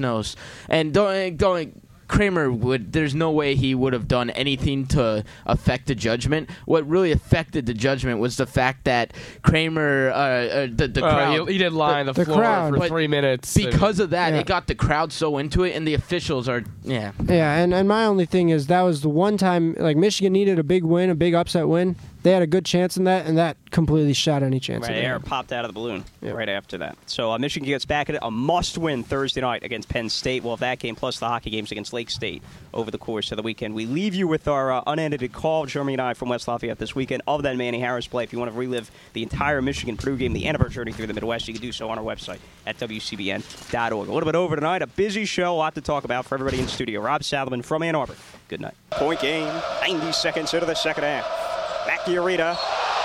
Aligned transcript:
knows. 0.00 0.36
And 0.68 0.94
don't 0.94 1.36
don't 1.36 1.82
Kramer 2.06 2.50
would. 2.52 2.92
There's 2.92 3.16
no 3.16 3.32
way 3.32 3.56
he 3.56 3.74
would 3.74 3.92
have 3.92 4.06
done 4.06 4.30
anything 4.30 4.86
to 4.86 5.24
affect 5.44 5.88
the 5.88 5.94
judgment. 5.96 6.48
What 6.66 6.88
really 6.88 7.10
affected 7.10 7.66
the 7.66 7.74
judgment 7.74 8.20
was 8.20 8.36
the 8.36 8.46
fact 8.46 8.84
that 8.84 9.12
Kramer, 9.42 10.10
uh, 10.10 10.16
uh, 10.16 10.66
the, 10.72 10.86
the 10.88 11.04
Uh, 11.04 11.10
crowd, 11.10 11.48
he, 11.48 11.52
he 11.54 11.58
did 11.58 11.72
lie 11.72 11.98
on 12.00 12.06
the, 12.06 12.12
the 12.12 12.24
floor 12.24 12.38
crowd. 12.38 12.72
for 12.74 12.78
But 12.78 12.88
three 12.88 13.08
minutes. 13.08 13.54
and- 13.56 13.70
because 13.72 13.98
of 13.98 14.10
that, 14.10 14.32
Yeah. 14.32 14.38
it 14.38 14.46
got 14.46 14.68
the 14.68 14.74
crowd 14.76 15.12
so 15.12 15.36
into 15.36 15.64
it, 15.64 15.72
and 15.76 15.86
the 15.86 15.94
officials 15.94 16.48
are 16.48 16.62
yeah. 16.84 17.10
Yeah, 17.26 17.56
and, 17.56 17.74
and 17.74 17.86
my 17.88 18.04
only 18.06 18.24
thing 18.24 18.48
is 18.50 18.68
that 18.68 18.82
was 18.82 19.02
the 19.02 19.08
one 19.10 19.36
time 19.36 19.74
like 19.80 19.96
Michigan 19.96 20.32
needed 20.32 20.58
a 20.60 20.64
big 20.64 20.84
win, 20.84 21.10
a 21.10 21.14
big 21.16 21.34
upset 21.34 21.66
win. 21.68 21.96
They 22.22 22.32
had 22.32 22.42
a 22.42 22.46
good 22.48 22.64
chance 22.64 22.96
in 22.96 23.04
that, 23.04 23.26
and 23.26 23.38
that 23.38 23.56
completely 23.70 24.12
shot 24.12 24.42
any 24.42 24.58
chance. 24.58 24.82
Right, 24.88 24.94
that 24.94 25.04
air 25.04 25.20
popped 25.20 25.52
out 25.52 25.64
of 25.64 25.68
the 25.68 25.72
balloon 25.72 26.04
Yep. 26.20 26.34
right 26.34 26.48
after 26.48 26.78
that. 26.78 26.98
So 27.06 27.30
uh, 27.32 27.38
Michigan 27.38 27.66
gets 27.68 27.84
back 27.84 28.08
at 28.08 28.16
it. 28.16 28.20
A 28.22 28.30
must-win 28.30 29.04
Thursday 29.04 29.40
night 29.40 29.62
against 29.62 29.88
Penn 29.88 30.08
State. 30.08 30.42
We'll 30.42 30.52
have 30.54 30.60
that 30.60 30.80
game 30.80 30.96
plus 30.96 31.18
the 31.20 31.26
hockey 31.28 31.50
games 31.50 31.70
against 31.70 31.92
Lake 31.92 32.10
State 32.10 32.42
over 32.74 32.90
the 32.90 32.98
course 32.98 33.30
of 33.30 33.36
the 33.36 33.42
weekend. 33.42 33.74
We 33.74 33.86
leave 33.86 34.14
you 34.16 34.26
with 34.26 34.48
our 34.48 34.72
uh, 34.72 34.82
unedited 34.86 35.32
call, 35.32 35.66
Jeremy 35.66 35.94
and 35.94 36.02
I 36.02 36.14
from 36.14 36.28
West 36.28 36.48
Lafayette 36.48 36.78
this 36.78 36.94
weekend 36.94 37.22
of 37.28 37.42
that 37.44 37.56
Manny 37.56 37.78
Harris 37.78 38.08
play. 38.08 38.24
If 38.24 38.32
you 38.32 38.38
want 38.40 38.50
to 38.52 38.58
relive 38.58 38.90
the 39.12 39.22
entire 39.22 39.62
Michigan 39.62 39.96
Purdue 39.96 40.16
game, 40.16 40.32
the 40.32 40.44
end 40.46 40.56
of 40.56 40.60
our 40.60 40.68
journey 40.68 40.92
through 40.92 41.06
the 41.06 41.14
Midwest, 41.14 41.46
you 41.46 41.54
can 41.54 41.62
do 41.62 41.70
so 41.72 41.88
on 41.88 41.98
our 41.98 42.04
website 42.04 42.38
at 42.66 42.78
WCBN.org. 42.78 44.08
A 44.08 44.12
little 44.12 44.26
bit 44.26 44.34
over 44.34 44.56
tonight, 44.56 44.82
a 44.82 44.86
busy 44.86 45.24
show, 45.24 45.54
a 45.54 45.56
lot 45.56 45.74
to 45.76 45.80
talk 45.80 46.04
about 46.04 46.26
for 46.26 46.34
everybody 46.34 46.58
in 46.60 46.66
studio. 46.68 47.00
Rob 47.00 47.22
Salomon 47.22 47.62
from 47.62 47.82
Ann 47.82 47.94
Arbor. 47.94 48.16
Good 48.48 48.60
night. 48.60 48.74
Point 48.90 49.20
game, 49.20 49.46
90 49.82 50.12
seconds 50.12 50.52
into 50.52 50.66
the 50.66 50.74
second 50.74 51.04
half. 51.04 51.54
Back 51.88 52.04
to 52.04 52.10
Ureta. 52.10 52.54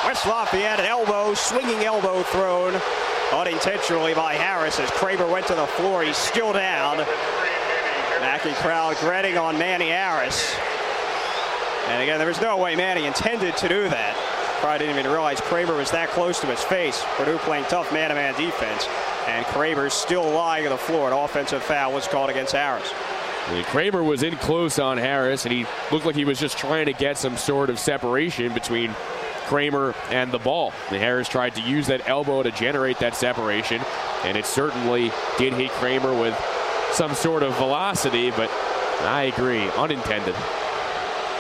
West 0.04 0.28
Lafayette, 0.28 0.82
an 0.82 0.86
elbow, 0.86 1.34
swinging 1.36 1.86
elbow 1.86 2.22
thrown 2.22 2.76
unintentionally 3.32 4.14
by 4.14 4.34
Harris 4.34 4.78
as 4.78 4.92
Kramer 4.92 5.26
went 5.26 5.48
to 5.48 5.56
the 5.56 5.66
floor. 5.66 6.04
He's 6.04 6.18
still 6.18 6.52
down. 6.52 6.98
Mackey 8.20 8.52
crowd 8.56 8.98
grinning 8.98 9.38
on 9.38 9.58
Manny 9.58 9.88
Harris. 9.88 10.54
And 11.88 12.04
again, 12.04 12.18
there 12.18 12.28
was 12.28 12.42
no 12.42 12.58
way 12.58 12.76
Manny 12.76 13.06
intended 13.06 13.56
to 13.56 13.70
do 13.70 13.88
that. 13.88 14.18
Probably 14.60 14.80
didn't 14.80 15.00
even 15.00 15.10
realize 15.10 15.40
Kramer 15.40 15.76
was 15.76 15.90
that 15.92 16.10
close 16.10 16.42
to 16.42 16.48
his 16.48 16.62
face. 16.62 17.02
Purdue 17.16 17.38
playing 17.38 17.64
tough 17.70 17.94
man-to-man 17.94 18.34
defense. 18.34 18.86
And 19.28 19.46
Kramer's 19.46 19.94
still 19.94 20.30
lying 20.30 20.66
on 20.66 20.72
the 20.72 20.78
floor. 20.78 21.08
An 21.08 21.14
offensive 21.14 21.64
foul 21.64 21.94
was 21.94 22.06
called 22.10 22.30
against 22.30 22.52
Harris. 22.52 22.92
Kramer 23.66 24.04
was 24.04 24.24
in 24.24 24.36
close 24.38 24.80
on 24.80 24.98
Harris, 24.98 25.46
and 25.46 25.54
he 25.54 25.66
looked 25.92 26.06
like 26.06 26.16
he 26.16 26.26
was 26.26 26.40
just 26.40 26.58
trying 26.58 26.86
to 26.86 26.94
get 26.94 27.18
some 27.18 27.38
sort 27.38 27.70
of 27.70 27.78
separation 27.78 28.54
between 28.54 28.96
Kramer 29.46 29.94
and 30.10 30.32
the 30.32 30.40
ball. 30.40 30.74
And 30.90 30.98
Harris 30.98 31.28
tried 31.28 31.56
to 31.56 31.62
use 31.62 31.88
that 31.88 32.08
elbow 32.08 32.44
to 32.44 32.52
generate 32.52 33.00
that 33.00 33.16
separation, 33.16 33.82
and 34.24 34.38
it 34.38 34.46
certainly 34.46 35.12
did 35.38 35.54
hit 35.54 35.72
Kramer 35.72 36.18
with 36.18 36.38
some 36.92 37.14
sort 37.14 37.44
of 37.44 37.56
velocity, 37.58 38.32
but 38.32 38.50
I 39.02 39.24
agree, 39.24 39.64
unintended. 39.72 40.36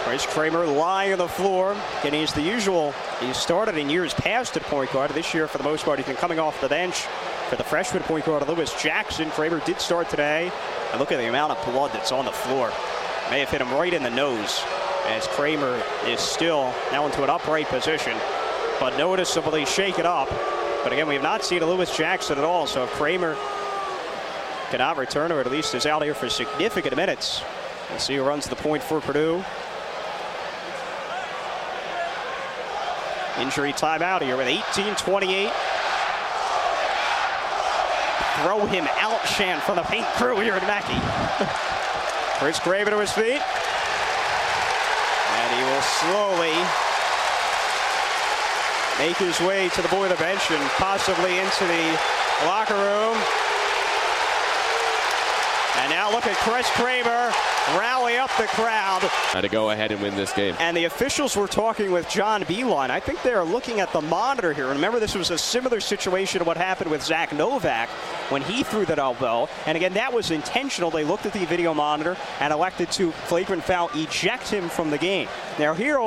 Bryce 0.04 0.26
Kramer 0.26 0.66
lying 0.66 1.14
on 1.14 1.18
the 1.18 1.28
floor. 1.30 1.78
And 2.04 2.14
he's 2.14 2.34
the 2.34 2.42
usual. 2.42 2.94
He 3.22 3.31
started 3.34 3.78
in 3.78 3.90
years 3.90 4.14
past 4.14 4.58
at 4.58 4.64
point 4.64 4.92
guard. 4.92 5.12
This 5.12 5.34
year, 5.34 5.48
for 5.48 5.58
the 5.58 5.64
most 5.64 5.86
part, 5.86 5.98
he's 5.98 6.06
been 6.06 6.18
coming 6.18 6.40
off 6.40 6.59
the 6.59 6.68
bench 6.68 7.08
for 7.54 7.58
the 7.58 7.64
freshman 7.64 8.02
point 8.02 8.26
guard, 8.26 8.48
Lewis 8.48 8.73
Jackson. 8.82 9.30
Kramer 9.30 9.59
did 9.59 9.80
start 9.80 10.09
today. 10.09 10.52
And 10.90 11.00
look 11.00 11.12
at 11.12 11.18
the 11.18 11.30
amount 11.30 11.52
of 11.52 11.64
blood 11.72 11.92
that's 11.94 12.12
on 12.12 12.26
the 12.26 12.32
floor. 12.32 12.73
May 13.30 13.42
have 13.42 13.50
hit 13.52 13.62
him 13.62 13.72
right 13.72 13.94
in 13.94 14.02
the 14.02 14.09
nose 14.09 14.64
as 15.06 15.28
Kramer 15.28 15.80
is 16.08 16.20
still 16.20 16.74
now 16.92 17.06
into 17.06 17.22
an 17.22 17.30
upright 17.30 17.68
position, 17.68 18.18
but 18.80 18.98
noticeably 18.98 19.66
shaken 19.66 20.08
up. 20.08 20.30
But 20.84 20.94
again, 20.94 21.08
we 21.08 21.14
have 21.14 21.22
not 21.22 21.46
seen 21.46 21.62
a 21.62 21.68
Lewis 21.68 21.96
Jackson 21.96 22.40
at 22.40 22.44
all. 22.44 22.66
So 22.66 22.86
if 22.86 22.90
Kramer 22.94 23.38
cannot 24.72 24.98
return, 24.98 25.31
or 25.31 25.40
at 25.40 25.52
least 25.52 25.76
is 25.76 25.86
out 25.86 26.02
here 26.02 26.16
for 26.16 26.30
significant 26.30 26.96
minutes, 26.96 27.44
we'll 27.92 28.00
see 28.00 28.16
who 28.16 28.24
runs 28.24 28.48
the 28.48 28.56
point 28.56 28.81
for 28.81 29.00
Purdue. 29.00 29.46
Injury 33.38 33.74
timeout 33.74 34.24
here 34.24 34.38
with 34.38 34.47
18-28. 34.47 35.72
Throw 38.42 38.66
him 38.66 38.88
out 39.00 39.26
Shan, 39.28 39.62
from 39.62 39.76
the 39.76 39.84
paint 39.84 40.08
crew 40.18 40.40
here 40.40 40.56
at 40.56 40.64
Mackey. 40.64 40.98
Chris 42.40 42.60
Craven 42.60 42.94
to 42.94 43.00
his 43.00 43.12
feet. 43.12 43.42
And 45.38 45.50
he 45.54 45.62
will 45.64 45.82
slowly 46.02 46.58
make 48.98 49.18
his 49.18 49.40
way 49.42 49.70
to 49.70 49.82
the 49.82 49.88
boiler 49.90 50.16
bench 50.18 50.50
and 50.50 50.70
possibly 50.72 51.38
into 51.38 51.66
the 51.66 52.00
locker 52.46 52.76
room. 52.76 53.18
And 55.78 55.89
now 55.89 56.11
look 56.11 56.25
at 56.28 56.35
Chris 56.38 56.69
Kramer 56.72 57.31
rally 57.78 58.17
up 58.17 58.29
the 58.38 58.45
crowd. 58.45 59.01
Had 59.01 59.41
to 59.41 59.50
go 59.50 59.72
ahead 59.72 59.91
and 59.91 60.01
win 60.01 60.16
this 60.16 60.31
game. 60.34 60.56
And 60.59 60.78
the 60.78 60.85
officials 60.85 61.35
were 61.35 61.47
talking 61.47 61.91
with 61.91 62.07
John 62.09 62.44
Beilein. 62.44 62.89
I 62.89 63.00
think 63.00 63.22
they're 63.23 63.44
looking 63.44 63.79
at 63.79 63.91
the 63.91 64.01
monitor 64.01 64.53
here. 64.53 64.67
Remember, 64.67 65.00
this 65.00 65.16
was 65.16 65.31
a 65.31 65.38
similar 65.38 65.79
situation 65.79 66.39
to 66.39 66.45
what 66.45 66.57
happened 66.57 66.91
with 66.91 67.01
Zach 67.01 67.34
Novak 67.34 67.89
when 68.29 68.41
he 68.44 68.63
threw 68.63 68.85
that 68.85 69.00
elbow. 69.00 69.50
And 69.66 69.75
again, 69.75 69.94
that 69.94 70.13
was 70.13 70.31
intentional. 70.31 70.91
They 70.91 71.03
looked 71.03 71.25
at 71.25 71.34
the 71.34 71.45
video 71.45 71.73
monitor 71.73 72.17
and 72.40 72.53
elected 72.53 72.91
to 72.91 73.11
flagrant 73.11 73.63
foul 73.63 73.90
eject 73.95 74.50
him 74.50 74.69
from 74.69 74.90
the 74.90 74.97
game. 74.97 75.28
Now, 75.57 75.73
here, 75.73 76.00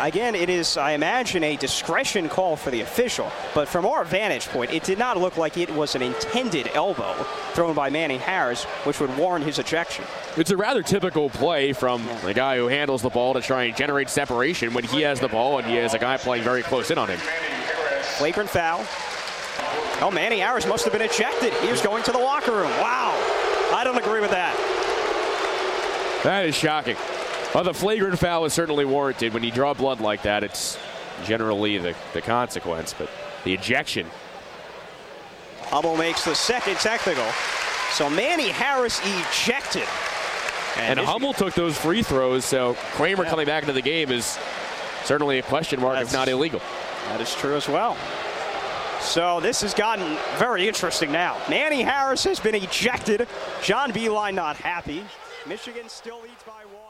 again, 0.00 0.34
it 0.34 0.48
is, 0.48 0.76
I 0.76 0.92
imagine, 0.92 1.42
a 1.44 1.56
discretion 1.56 2.28
call 2.28 2.56
for 2.56 2.70
the 2.70 2.80
official. 2.80 3.30
But 3.54 3.68
from 3.68 3.86
our 3.86 4.04
vantage 4.04 4.48
point, 4.48 4.72
it 4.72 4.84
did 4.84 4.98
not 4.98 5.16
look 5.16 5.36
like 5.36 5.56
it 5.56 5.70
was 5.70 5.94
an 5.94 6.02
intended 6.02 6.70
elbow 6.74 7.14
thrown 7.52 7.74
by 7.74 7.90
Manny 7.90 8.18
Harris, 8.18 8.64
which 8.84 9.00
would 9.00 9.16
warrant 9.16 9.44
his 9.44 9.58
ejection. 9.58 10.04
It's 10.36 10.50
a 10.50 10.56
rather 10.56 10.82
typical 10.82 11.30
play 11.30 11.72
from 11.72 12.06
the 12.24 12.34
guy 12.34 12.56
who 12.56 12.68
handles 12.68 13.02
the 13.02 13.10
ball 13.10 13.34
to 13.34 13.40
try 13.40 13.64
and 13.64 13.76
generate 13.76 14.08
separation 14.08 14.74
when 14.74 14.84
he 14.84 15.02
has 15.02 15.20
the 15.20 15.28
ball 15.28 15.58
and 15.58 15.66
he 15.66 15.76
has 15.76 15.94
a 15.94 15.98
guy 15.98 16.16
playing 16.16 16.44
very 16.44 16.62
close 16.62 16.90
in 16.90 16.98
on 16.98 17.08
him. 17.08 17.18
Flagrant 18.18 18.50
foul. 18.50 18.84
Oh, 20.00 20.10
Manny 20.12 20.38
Harris 20.38 20.66
must 20.66 20.84
have 20.84 20.92
been 20.92 21.02
ejected. 21.02 21.52
He 21.54 21.70
was 21.70 21.82
going 21.82 22.04
to 22.04 22.12
the 22.12 22.18
locker 22.18 22.52
room. 22.52 22.70
Wow. 22.70 23.12
I 23.74 23.82
don't 23.84 23.98
agree 23.98 24.20
with 24.20 24.30
that. 24.30 24.54
That 26.22 26.46
is 26.46 26.54
shocking. 26.54 26.96
Well, 27.54 27.64
the 27.64 27.74
flagrant 27.74 28.18
foul 28.18 28.44
is 28.44 28.52
certainly 28.52 28.84
warranted. 28.84 29.32
When 29.32 29.42
you 29.42 29.50
draw 29.50 29.72
blood 29.74 30.00
like 30.00 30.22
that, 30.22 30.44
it's 30.44 30.78
generally 31.24 31.78
the, 31.78 31.94
the 32.12 32.20
consequence, 32.20 32.94
but 32.96 33.08
the 33.44 33.54
ejection. 33.54 34.06
Hummel 35.62 35.96
makes 35.96 36.24
the 36.24 36.34
second 36.34 36.76
technical. 36.76 37.26
So 37.92 38.08
Manny 38.10 38.48
Harris 38.48 39.00
ejected. 39.00 39.84
And 40.76 40.96
Michigan- 40.96 41.04
Hummel 41.06 41.32
took 41.32 41.54
those 41.54 41.76
free 41.76 42.02
throws, 42.02 42.44
so 42.44 42.74
Kramer 42.92 43.24
Yeah. 43.24 43.30
coming 43.30 43.46
back 43.46 43.62
into 43.62 43.72
the 43.72 43.82
game 43.82 44.10
is 44.12 44.38
certainly 45.04 45.38
a 45.38 45.42
question 45.42 45.80
mark, 45.80 45.98
if 46.00 46.12
not 46.12 46.28
illegal. 46.28 46.60
That 47.08 47.20
is 47.20 47.34
true 47.34 47.56
as 47.56 47.66
well. 47.68 47.96
So 49.00 49.40
this 49.40 49.60
has 49.62 49.72
gotten 49.74 50.18
very 50.38 50.68
interesting 50.68 51.10
now. 51.12 51.36
Manny 51.48 51.82
Harris 51.82 52.24
has 52.24 52.38
been 52.40 52.54
ejected. 52.54 53.26
John 53.62 53.92
Beilein 53.92 54.34
not 54.34 54.56
happy. 54.56 55.04
Michigan 55.46 55.88
still 55.88 56.20
leads 56.20 56.42
by 56.44 56.64
one. 56.72 56.87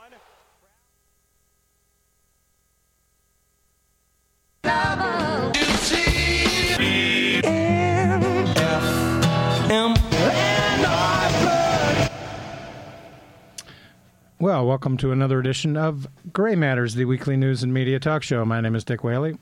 Well, 14.40 14.66
welcome 14.66 14.96
to 14.98 15.10
another 15.10 15.40
edition 15.40 15.76
of 15.76 16.06
Gray 16.32 16.54
Matters, 16.54 16.94
the 16.94 17.06
weekly 17.06 17.36
news 17.36 17.64
and 17.64 17.74
media 17.74 17.98
talk 17.98 18.22
show. 18.22 18.44
My 18.44 18.60
name 18.60 18.76
is 18.76 18.84
Dick 18.84 19.02
Whaley. 19.02 19.36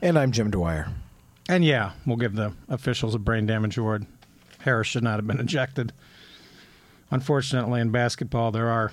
And 0.00 0.16
I'm 0.16 0.30
Jim 0.30 0.52
Dwyer. 0.52 0.88
And 1.48 1.64
yeah, 1.64 1.90
we'll 2.06 2.16
give 2.16 2.36
the 2.36 2.52
officials 2.68 3.16
a 3.16 3.18
brain 3.18 3.44
damage 3.44 3.76
award. 3.76 4.06
Harris 4.60 4.86
should 4.86 5.02
not 5.02 5.16
have 5.16 5.26
been 5.26 5.40
ejected. 5.40 5.92
Unfortunately, 7.10 7.80
in 7.80 7.90
basketball, 7.90 8.52
there 8.52 8.68
are 8.68 8.92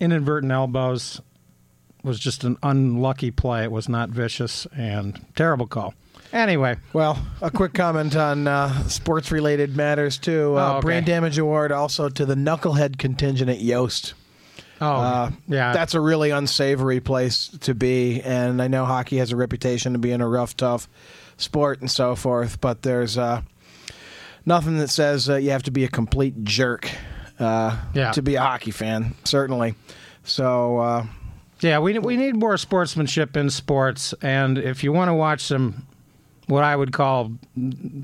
inadvertent 0.00 0.52
elbows. 0.52 1.20
It 1.98 2.06
was 2.06 2.18
just 2.18 2.44
an 2.44 2.56
unlucky 2.62 3.30
play. 3.30 3.64
It 3.64 3.72
was 3.72 3.90
not 3.90 4.08
vicious 4.08 4.66
and 4.74 5.22
terrible 5.36 5.66
call. 5.66 5.92
Anyway, 6.34 6.76
Well, 6.92 7.16
a 7.40 7.48
quick 7.50 7.74
comment 7.74 8.16
on 8.16 8.48
uh, 8.48 8.88
sports 8.88 9.30
related 9.30 9.76
matters, 9.76 10.18
too. 10.18 10.56
Uh, 10.58 10.72
Oh, 10.72 10.76
okay. 10.78 10.84
Brain 10.84 11.04
damage 11.04 11.38
award 11.38 11.70
also 11.70 12.08
to 12.08 12.26
the 12.26 12.34
knucklehead 12.34 12.98
contingent 12.98 13.48
at 13.48 13.60
Yost. 13.60 14.14
oh 14.80 14.86
Uh, 14.96 15.30
yeah, 15.46 15.72
That's 15.72 15.94
a 15.94 16.00
really 16.00 16.30
unsavory 16.30 16.98
place 16.98 17.48
to 17.60 17.72
be. 17.72 18.20
And 18.22 18.60
I 18.60 18.66
know 18.66 18.84
hockey 18.84 19.18
has 19.18 19.30
a 19.30 19.36
reputation 19.36 19.94
of 19.94 20.00
being 20.00 20.20
a 20.20 20.28
rough, 20.28 20.56
tough 20.56 20.88
sport 21.36 21.80
and 21.80 21.88
so 21.90 22.16
forth, 22.16 22.60
but 22.60 22.82
there's 22.82 23.16
uh, 23.16 23.42
nothing 24.44 24.78
that 24.78 24.90
says 24.90 25.30
uh, 25.30 25.36
you 25.36 25.50
have 25.50 25.62
to 25.64 25.70
be 25.70 25.84
a 25.84 25.88
complete 25.88 26.42
jerk 26.42 26.90
uh, 27.38 27.76
Yeah. 27.94 28.10
to 28.10 28.22
be 28.22 28.34
a 28.34 28.40
hockey 28.40 28.72
fan, 28.72 29.14
certainly. 29.22 29.76
So, 30.24 30.78
uh, 30.78 31.06
Yeah, 31.60 31.78
we 31.78 31.96
we 32.00 32.16
need 32.16 32.34
more 32.34 32.56
sportsmanship 32.56 33.36
in 33.36 33.50
sports, 33.50 34.14
and 34.20 34.58
if 34.58 34.82
you 34.82 34.92
want 34.92 35.08
to 35.10 35.14
watch 35.14 35.40
some, 35.42 35.86
what 36.46 36.64
I 36.64 36.76
would 36.76 36.92
call 36.92 37.32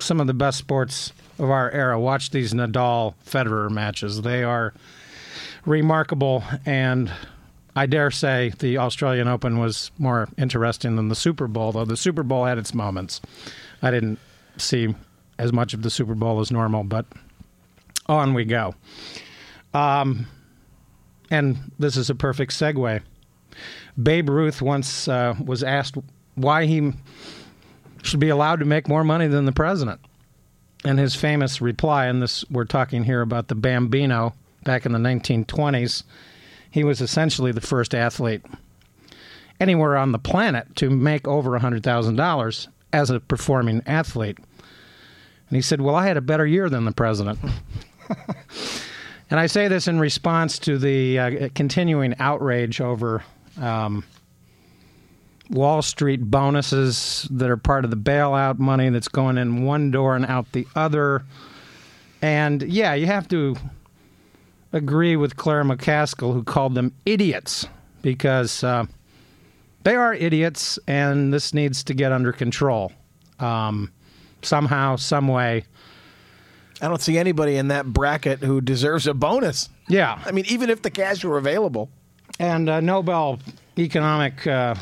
some 0.00 0.20
of 0.20 0.26
the 0.26 0.34
best 0.34 0.58
sports 0.58 1.12
of 1.38 1.50
our 1.50 1.70
era. 1.70 1.98
Watch 2.00 2.30
these 2.30 2.52
Nadal 2.52 3.14
Federer 3.26 3.70
matches. 3.70 4.22
They 4.22 4.42
are 4.42 4.72
remarkable, 5.66 6.42
and 6.64 7.10
I 7.76 7.86
dare 7.86 8.10
say 8.10 8.52
the 8.58 8.78
Australian 8.78 9.28
Open 9.28 9.58
was 9.58 9.90
more 9.98 10.28
interesting 10.38 10.96
than 10.96 11.08
the 11.08 11.14
Super 11.14 11.46
Bowl, 11.46 11.72
though 11.72 11.84
the 11.84 11.96
Super 11.96 12.22
Bowl 12.22 12.44
had 12.44 12.58
its 12.58 12.74
moments. 12.74 13.20
I 13.82 13.90
didn't 13.90 14.18
see 14.56 14.94
as 15.38 15.52
much 15.52 15.74
of 15.74 15.82
the 15.82 15.90
Super 15.90 16.14
Bowl 16.14 16.40
as 16.40 16.50
normal, 16.50 16.84
but 16.84 17.06
on 18.06 18.34
we 18.34 18.44
go. 18.44 18.74
Um, 19.72 20.26
and 21.30 21.72
this 21.78 21.96
is 21.96 22.10
a 22.10 22.14
perfect 22.14 22.52
segue. 22.52 23.02
Babe 24.02 24.28
Ruth 24.28 24.60
once 24.60 25.08
uh, 25.08 25.34
was 25.44 25.62
asked 25.62 25.96
why 26.34 26.66
he 26.66 26.92
should 28.02 28.20
be 28.20 28.28
allowed 28.28 28.60
to 28.60 28.64
make 28.64 28.88
more 28.88 29.04
money 29.04 29.26
than 29.26 29.44
the 29.44 29.52
president. 29.52 30.00
And 30.84 30.98
his 30.98 31.14
famous 31.14 31.60
reply, 31.60 32.06
and 32.06 32.22
this 32.22 32.44
we're 32.50 32.64
talking 32.64 33.04
here 33.04 33.20
about 33.20 33.48
the 33.48 33.54
Bambino 33.54 34.34
back 34.64 34.86
in 34.86 34.92
the 34.92 34.98
1920s, 34.98 36.04
he 36.70 36.84
was 36.84 37.00
essentially 37.00 37.52
the 37.52 37.60
first 37.60 37.94
athlete 37.94 38.42
anywhere 39.58 39.96
on 39.96 40.12
the 40.12 40.18
planet 40.18 40.74
to 40.76 40.88
make 40.88 41.28
over 41.28 41.58
$100,000 41.58 42.68
as 42.92 43.10
a 43.10 43.20
performing 43.20 43.82
athlete. 43.86 44.38
And 44.38 45.56
he 45.56 45.62
said, 45.62 45.80
Well, 45.80 45.94
I 45.94 46.06
had 46.06 46.16
a 46.16 46.22
better 46.22 46.46
year 46.46 46.70
than 46.70 46.84
the 46.84 46.92
president. 46.92 47.38
and 49.30 49.38
I 49.38 49.46
say 49.46 49.68
this 49.68 49.88
in 49.88 49.98
response 49.98 50.58
to 50.60 50.78
the 50.78 51.18
uh, 51.18 51.48
continuing 51.54 52.14
outrage 52.18 52.80
over 52.80 53.22
um, 53.60 54.04
Wall 55.50 55.82
Street 55.82 56.30
bonuses 56.30 57.26
that 57.30 57.50
are 57.50 57.56
part 57.56 57.84
of 57.84 57.90
the 57.90 57.96
bailout 57.96 58.58
money 58.58 58.88
that's 58.88 59.08
going 59.08 59.36
in 59.36 59.64
one 59.64 59.90
door 59.90 60.14
and 60.16 60.24
out 60.26 60.50
the 60.52 60.66
other. 60.76 61.24
And 62.22 62.62
yeah, 62.62 62.94
you 62.94 63.06
have 63.06 63.28
to 63.28 63.56
agree 64.72 65.16
with 65.16 65.36
Claire 65.36 65.64
McCaskill, 65.64 66.32
who 66.32 66.44
called 66.44 66.74
them 66.74 66.92
idiots, 67.04 67.66
because 68.02 68.62
uh, 68.62 68.84
they 69.82 69.96
are 69.96 70.14
idiots, 70.14 70.78
and 70.86 71.32
this 71.32 71.52
needs 71.52 71.82
to 71.84 71.94
get 71.94 72.12
under 72.12 72.32
control 72.32 72.92
um, 73.40 73.90
somehow, 74.42 74.94
some 74.96 75.26
way. 75.26 75.64
I 76.80 76.88
don't 76.88 77.02
see 77.02 77.18
anybody 77.18 77.56
in 77.56 77.68
that 77.68 77.86
bracket 77.86 78.38
who 78.38 78.60
deserves 78.60 79.06
a 79.06 79.14
bonus. 79.14 79.68
Yeah, 79.88 80.22
I 80.24 80.30
mean, 80.30 80.44
even 80.48 80.70
if 80.70 80.82
the 80.82 80.90
cash 80.90 81.24
were 81.24 81.36
available. 81.36 81.90
and 82.38 82.68
uh, 82.68 82.80
Nobel 82.80 83.38
economic 83.78 84.46
uh, 84.46 84.74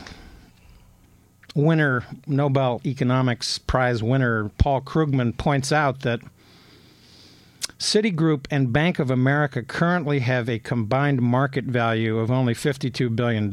winner, 1.54 2.04
Nobel 2.26 2.80
economics 2.84 3.58
prize 3.58 4.02
winner 4.02 4.50
Paul 4.58 4.80
Krugman 4.80 5.36
points 5.36 5.72
out 5.72 6.00
that 6.00 6.20
Citigroup 7.78 8.46
and 8.50 8.72
Bank 8.72 8.98
of 8.98 9.10
America 9.10 9.62
currently 9.62 10.18
have 10.20 10.48
a 10.48 10.58
combined 10.58 11.22
market 11.22 11.64
value 11.64 12.18
of 12.18 12.30
only 12.30 12.54
$52 12.54 13.14
billion. 13.14 13.52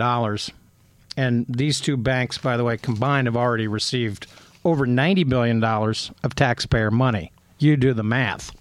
And 1.18 1.46
these 1.48 1.80
two 1.80 1.96
banks, 1.96 2.38
by 2.38 2.58
the 2.58 2.64
way, 2.64 2.78
combined 2.78 3.28
have 3.28 3.38
already 3.38 3.68
received 3.68 4.28
over 4.64 4.88
$90 4.88 5.30
billion 5.30 5.64
of 5.64 6.36
taxpayer 6.36 6.90
money. 6.90 7.32
You 7.60 7.78
do 7.78 7.94
the 7.94 8.04
math. 8.04 8.52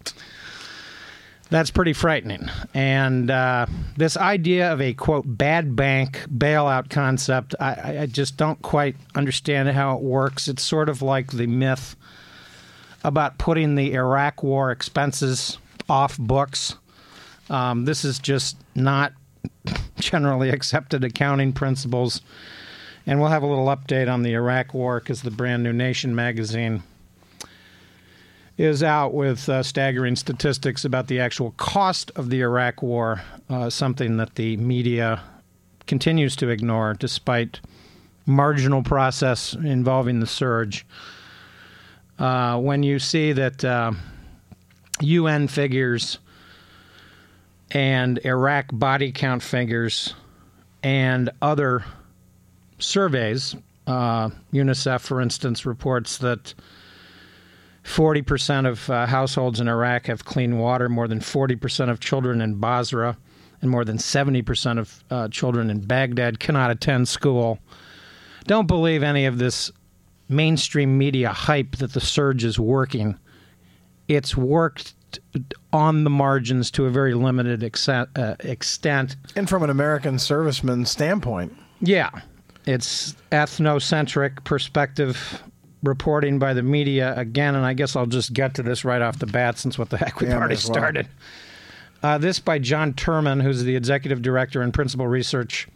That's 1.55 1.71
pretty 1.71 1.93
frightening. 1.93 2.51
And 2.75 3.31
uh, 3.31 3.67
this 3.97 4.17
idea 4.17 4.73
of 4.73 4.81
a 4.81 4.93
quote 4.93 5.23
bad 5.25 5.77
bank 5.77 6.27
bailout 6.29 6.91
concept, 6.91 7.55
I- 7.61 7.99
I, 8.01 8.07
just 8.07 8.37
don't 8.37 8.61
quite 8.61 8.97
understand 9.15 9.69
how 9.69 9.95
it 9.95 10.03
works. 10.03 10.49
It's 10.49 10.65
sort 10.65 10.89
of 10.89 11.01
like 11.01 11.31
the 11.31 11.47
myth 11.47 11.95
about 13.05 13.39
putting 13.39 13.77
the 13.77 13.95
Iraq 13.95 14.43
War 14.43 14.73
expenses 14.73 15.59
off 15.89 16.19
books. 16.19 16.75
Um, 17.49 17.85
this 17.85 18.05
is 18.05 18.19
just 18.19 18.57
not 18.75 19.13
generally 20.01 20.51
accepted 20.51 21.05
accounting 21.05 21.53
principles. 21.53 22.21
And 23.07 23.21
we'll 23.21 23.31
have 23.31 23.45
a 23.45 23.47
little 23.47 23.67
update 23.67 24.13
on 24.13 24.25
the 24.25 24.33
Iraq 24.33 24.75
War 24.75 24.99
because 24.99 25.23
the 25.23 25.31
brand 25.31 25.63
new 25.63 25.73
Nation 25.73 26.17
magazine 26.17 26.83
is 28.57 28.83
out 28.83 29.13
with 29.13 29.49
uh, 29.49 29.63
staggering 29.63 30.17
statistics 30.17 30.85
about 30.85 31.09
the 31.09 31.21
actual 31.21 31.53
cost 31.53 32.11
of 32.15 32.31
the 32.31 32.41
Iraq 32.41 32.83
War, 32.83 33.23
uh, 33.51 33.69
something 33.69 34.17
that 34.19 34.37
the 34.37 34.57
media 34.59 35.21
continues 35.87 36.37
to 36.37 36.49
ignore 36.49 36.95
despite 36.95 37.61
marginal 38.27 38.83
process 38.83 39.55
involving 39.55 40.21
the 40.21 40.27
surge. 40.27 40.87
Uh, 42.19 42.59
when 42.59 42.83
you 42.83 42.99
see 42.99 43.33
that 43.33 43.65
uh, 43.65 43.93
UN 45.01 45.49
figures 45.49 46.19
and 47.73 48.25
Iraq 48.25 48.67
body 48.73 49.11
count 49.11 49.43
figures 49.43 50.15
and 50.83 51.29
other 51.43 51.85
surveys, 52.79 53.57
uh, 53.87 54.31
UNICEF, 54.53 55.01
for 55.01 55.21
instance, 55.21 55.67
reports 55.67 56.19
that 56.19 56.55
40% 57.85 58.67
of 58.67 58.89
uh, 58.91 59.07
households 59.07 59.61
in 59.61 59.69
Iraq 59.69 60.07
have 60.07 60.25
clean 60.25 60.59
water, 60.59 60.89
more 60.89 61.07
than 61.07 61.21
40% 61.21 61.91
of 61.91 62.01
children 62.01 62.41
in 62.41 62.55
Basra, 62.55 63.17
and 63.61 63.71
more 63.71 63.85
than 63.85 63.99
70% 63.99 64.79
of 64.79 65.05
uh, 65.11 65.29
children 65.29 65.71
in 65.71 65.81
Baghdad 65.81 66.41
cannot 66.41 66.71
attend 66.71 67.09
school. 67.09 67.59
Don't 68.47 68.67
believe 68.67 69.03
any 69.03 69.27
of 69.27 69.39
this 69.39 69.71
mainstream 70.29 70.97
media 70.97 71.29
hype 71.31 71.77
that 71.77 71.93
the 71.93 72.01
surge 72.01 72.43
is 72.43 72.59
working. 72.59 73.19
It's 74.09 74.37
worked 74.37 74.95
on 75.73 76.05
the 76.05 76.11
margins 76.11 76.71
to 76.73 76.87
a 76.87 76.91
very 76.91 77.15
limited 77.15 77.63
extent. 77.63 78.09
Uh, 78.17 78.35
extent. 78.41 79.17
And 79.37 79.49
from 79.49 79.63
an 79.63 79.71
American 79.71 80.17
serviceman 80.17 80.87
standpoint. 80.87 81.57
Yeah, 81.81 82.11
it's 82.67 83.15
ethnocentric 83.31 84.43
perspective 84.45 85.43
reporting 85.85 86.39
by 86.39 86.55
the 86.55 86.63
media 86.63 87.15
again, 87.17 87.55
and 87.55 87.65
I 87.65 87.75
guess 87.75 87.95
I'll 87.97 88.07
just 88.07 88.33
get 88.33 88.55
to 88.55 88.63
this 88.63 88.85
right 88.85 89.03
off 89.03 89.19
the 89.19 89.27
bat 89.27 89.59
since 89.59 89.79
what 89.79 89.91
the 89.91 89.97
heck 89.99 90.21
we've 90.21 90.31
Yeah, 90.31 90.37
already 90.37 90.55
well. 90.55 90.61
started. 90.61 91.09
Uh, 92.03 92.19
this 92.19 92.39
by 92.39 92.59
John 92.59 92.93
Tirman, 92.93 93.41
who's 93.41 93.63
the 93.65 93.77
executive 93.77 94.21
director 94.23 94.61
and 94.63 94.75
principal 94.75 95.07
research 95.07 95.69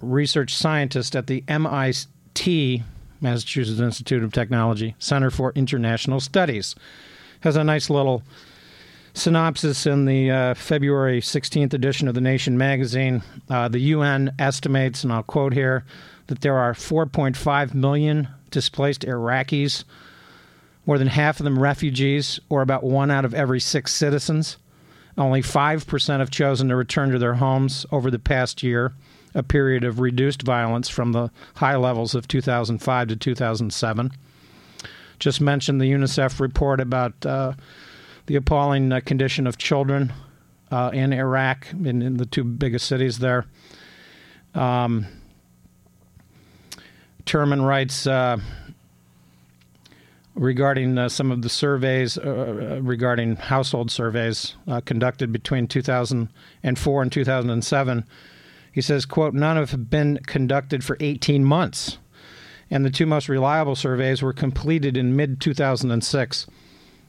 research 0.00 0.54
scientist 0.54 1.14
at 1.14 1.26
the 1.26 1.44
MIT, 1.46 2.82
Massachusetts 3.20 3.80
Institute 3.80 4.22
of 4.22 4.32
Technology 4.32 4.94
Center 4.98 5.30
for 5.30 5.52
International 5.54 6.20
Studies. 6.20 6.74
Has 7.40 7.56
a 7.56 7.64
nice 7.64 7.90
little 7.90 8.22
synopsis 9.12 9.86
in 9.86 10.04
the 10.06 10.30
uh, 10.30 10.54
February 10.54 11.20
16th 11.20 11.74
edition 11.74 12.08
of 12.08 12.14
the 12.14 12.20
Nation 12.20 12.56
magazine. 12.56 13.22
Uh, 13.48 13.68
the 13.68 13.80
UN 13.80 14.34
estimates, 14.38 15.04
and 15.04 15.12
I'll 15.12 15.22
quote 15.22 15.52
here, 15.52 15.84
that 16.28 16.40
there 16.42 16.56
are 16.56 16.72
4.5 16.72 17.74
million 17.74 18.28
displaced 18.50 19.02
Iraqis, 19.02 19.84
more 20.86 20.98
than 20.98 21.08
half 21.08 21.40
of 21.40 21.44
them 21.44 21.58
refugees, 21.58 22.40
or 22.48 22.62
about 22.62 22.82
one 22.82 23.10
out 23.10 23.24
of 23.24 23.34
every 23.34 23.60
six 23.60 23.92
citizens. 23.92 24.56
Only 25.18 25.42
5% 25.42 26.18
have 26.18 26.30
chosen 26.30 26.68
to 26.68 26.76
return 26.76 27.10
to 27.10 27.18
their 27.18 27.34
homes 27.34 27.84
over 27.92 28.10
the 28.10 28.18
past 28.18 28.62
year, 28.62 28.92
a 29.34 29.42
period 29.42 29.84
of 29.84 30.00
reduced 30.00 30.42
violence 30.42 30.88
from 30.88 31.12
the 31.12 31.30
high 31.56 31.76
levels 31.76 32.14
of 32.14 32.26
2005 32.26 33.08
to 33.08 33.16
2007. 33.16 34.12
Just 35.18 35.40
mentioned 35.40 35.80
the 35.80 35.92
UNICEF 35.92 36.40
report 36.40 36.80
about 36.80 37.26
uh, 37.26 37.52
the 38.26 38.36
appalling 38.36 38.90
uh, 38.92 39.00
condition 39.00 39.46
of 39.46 39.58
children 39.58 40.12
uh, 40.70 40.90
in 40.94 41.12
Iraq, 41.12 41.70
in, 41.72 42.00
in 42.00 42.16
the 42.16 42.26
two 42.26 42.44
biggest 42.44 42.86
cities 42.86 43.18
there. 43.18 43.44
Um, 44.54 45.06
Tirman 47.24 47.62
writes 47.62 48.06
uh, 48.06 48.38
regarding 50.34 50.96
uh, 50.96 51.08
some 51.08 51.30
of 51.30 51.42
the 51.42 51.48
surveys 51.48 52.16
uh, 52.18 52.20
uh, 52.20 52.80
regarding 52.82 53.36
household 53.36 53.90
surveys 53.90 54.54
uh, 54.66 54.80
conducted 54.80 55.32
between 55.32 55.66
2004 55.66 57.02
and 57.02 57.12
2007. 57.12 58.04
He 58.72 58.80
says, 58.80 59.04
"quote 59.04 59.34
None 59.34 59.56
have 59.56 59.90
been 59.90 60.18
conducted 60.26 60.82
for 60.84 60.96
18 61.00 61.44
months, 61.44 61.98
and 62.70 62.84
the 62.84 62.90
two 62.90 63.06
most 63.06 63.28
reliable 63.28 63.76
surveys 63.76 64.22
were 64.22 64.32
completed 64.32 64.96
in 64.96 65.16
mid 65.16 65.40
2006." 65.40 66.46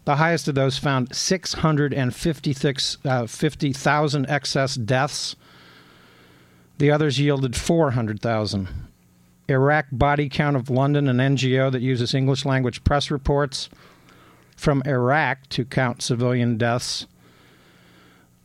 The 0.04 0.16
highest 0.16 0.48
of 0.48 0.56
those 0.56 0.80
found 0.80 1.16
650,000 1.16 3.00
uh, 3.06 3.28
50,000 3.28 4.30
excess 4.30 4.76
deaths. 4.76 5.36
The 6.80 6.90
others 6.90 7.20
yielded 7.20 7.56
400,000. 7.56 8.91
Iraq 9.52 9.88
Body 9.92 10.30
Count 10.30 10.56
of 10.56 10.70
London, 10.70 11.08
an 11.08 11.18
NGO 11.18 11.72
that 11.72 11.82
uses 11.82 12.14
English 12.14 12.46
language 12.46 12.84
press 12.84 13.12
reports 13.12 13.70
from 14.56 14.84
Iraq 14.86 15.48
to 15.50 15.66
count 15.66 16.02
civilian 16.02 16.58
deaths. 16.58 17.08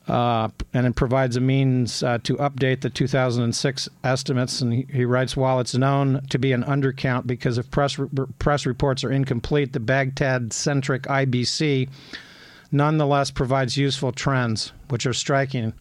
Uh, 0.09 0.49
and 0.73 0.87
it 0.87 0.95
provides 0.95 1.37
a 1.37 1.41
means 1.41 2.03
uh, 2.03 2.19
to 2.23 2.37
update 2.37 2.81
the 2.81 2.91
2006 2.91 3.89
estimates. 4.05 4.61
And 4.61 4.73
he, 4.73 4.87
he, 4.93 5.05
writes, 5.05 5.37
while 5.37 5.59
it's 5.59 5.75
known 5.75 6.25
to 6.31 6.39
be 6.39 6.53
an 6.53 6.63
undercount 6.63 7.27
because 7.27 7.59
if 7.59 7.71
press 7.71 7.99
re- 7.99 8.09
press 8.39 8.67
reports 8.67 9.03
are 9.03 9.11
incomplete, 9.11 9.73
the 9.73 9.81
Baghdad-centric 9.81 11.03
IBC 11.03 11.89
nonetheless 12.71 13.33
provides 13.33 13.77
useful 13.77 14.13
trends, 14.13 14.73
which 14.89 15.07
are 15.07 15.13
striking. 15.13 15.73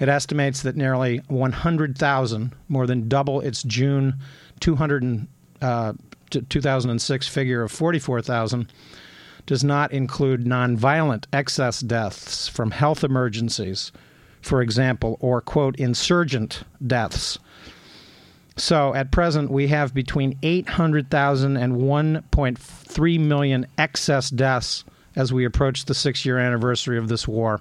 It 0.00 0.08
estimates 0.08 0.62
that 0.62 0.76
nearly 0.76 1.18
100,000, 1.28 2.54
more 2.68 2.86
than 2.86 3.08
double 3.08 3.40
its 3.40 3.62
June 3.62 4.18
200 4.60 5.26
uh, 5.60 5.92
2006 6.30 7.28
figure 7.28 7.62
of 7.62 7.70
44,000, 7.70 8.72
does 9.44 9.62
not 9.62 9.92
include 9.92 10.44
nonviolent 10.44 11.26
excess 11.32 11.80
deaths 11.80 12.48
from 12.48 12.70
health 12.70 13.04
emergencies, 13.04 13.92
for 14.40 14.62
example, 14.62 15.18
or, 15.20 15.42
quote, 15.42 15.76
insurgent 15.76 16.62
deaths. 16.86 17.38
So 18.56 18.94
at 18.94 19.10
present, 19.10 19.50
we 19.50 19.68
have 19.68 19.92
between 19.92 20.38
800,000 20.42 21.56
and 21.56 21.74
1.3 21.74 23.20
million 23.20 23.66
excess 23.76 24.30
deaths 24.30 24.84
as 25.16 25.32
we 25.32 25.44
approach 25.44 25.84
the 25.84 25.94
six 25.94 26.24
year 26.24 26.38
anniversary 26.38 26.96
of 26.96 27.08
this 27.08 27.26
war. 27.26 27.60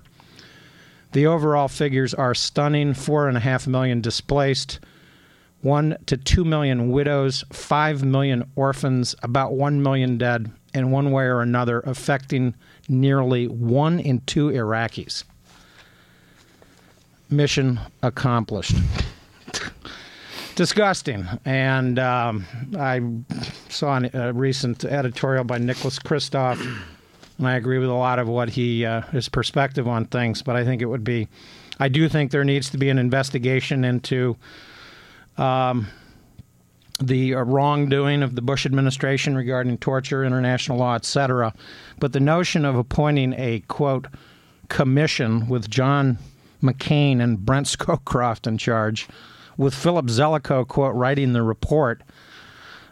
The 1.11 1.25
overall 1.25 1.67
figures 1.67 2.13
are 2.13 2.35
stunning 2.35 2.93
4.5 2.93 3.67
million 3.67 4.01
displaced, 4.01 4.79
1 5.61 5.97
to 6.05 6.17
2 6.17 6.45
million 6.45 6.91
widows, 6.91 7.43
5 7.51 8.03
million 8.03 8.49
orphans, 8.55 9.15
about 9.23 9.53
1 9.53 9.81
million 9.81 10.17
dead, 10.17 10.51
in 10.73 10.91
one 10.91 11.11
way 11.11 11.23
or 11.23 11.41
another, 11.41 11.79
affecting 11.81 12.53
nearly 12.87 13.47
1 13.47 13.99
in 13.99 14.21
2 14.21 14.49
Iraqis. 14.49 15.23
Mission 17.29 17.79
accomplished. 18.03 18.75
Disgusting. 20.55 21.25
And 21.45 21.97
um, 21.97 22.45
I 22.77 23.01
saw 23.69 23.99
a 24.13 24.33
recent 24.33 24.83
editorial 24.83 25.43
by 25.43 25.57
Nicholas 25.57 25.97
Kristof 25.97 26.57
and 27.39 27.48
I 27.48 27.55
agree 27.55 27.79
with 27.79 27.89
a 27.89 27.93
lot 27.93 28.19
of 28.19 28.27
what 28.27 28.50
he 28.50 28.86
uh, 28.86 29.01
his 29.01 29.29
perspective 29.29 29.88
on 29.88 30.05
things. 30.05 30.41
But 30.43 30.55
I 30.55 30.63
think 30.63 30.81
it 30.81 30.86
would 30.86 31.03
be, 31.03 31.27
I 31.79 31.88
do 31.88 32.08
think 32.10 32.31
there 32.31 32.43
needs 32.43 32.69
to 32.72 32.77
be 32.77 32.89
an 32.89 33.00
investigation 33.00 33.86
into 33.86 34.36
um, 35.38 35.88
the 37.01 37.34
uh, 37.36 37.43
wrongdoing 37.43 38.22
of 38.22 38.36
the 38.36 38.41
Bush 38.41 38.65
administration 38.65 39.36
regarding 39.36 39.77
torture, 39.77 40.25
international 40.25 40.77
law, 40.77 40.96
etc. 40.96 41.53
But 42.00 42.12
the 42.12 42.19
notion 42.19 42.65
of 42.65 42.75
appointing 42.75 43.34
a 43.38 43.62
quote 43.62 44.08
commission 44.67 45.48
with 45.48 45.69
John 45.69 46.19
McCain 46.62 47.22
and 47.22 47.46
Brent 47.46 47.67
Scowcroft 47.67 48.48
in 48.48 48.58
charge, 48.58 49.08
with 49.58 49.74
Philip 49.74 50.08
Zelikow 50.08 50.67
quote 50.67 50.93
writing 50.93 51.31
the 51.31 51.41
report 51.41 52.01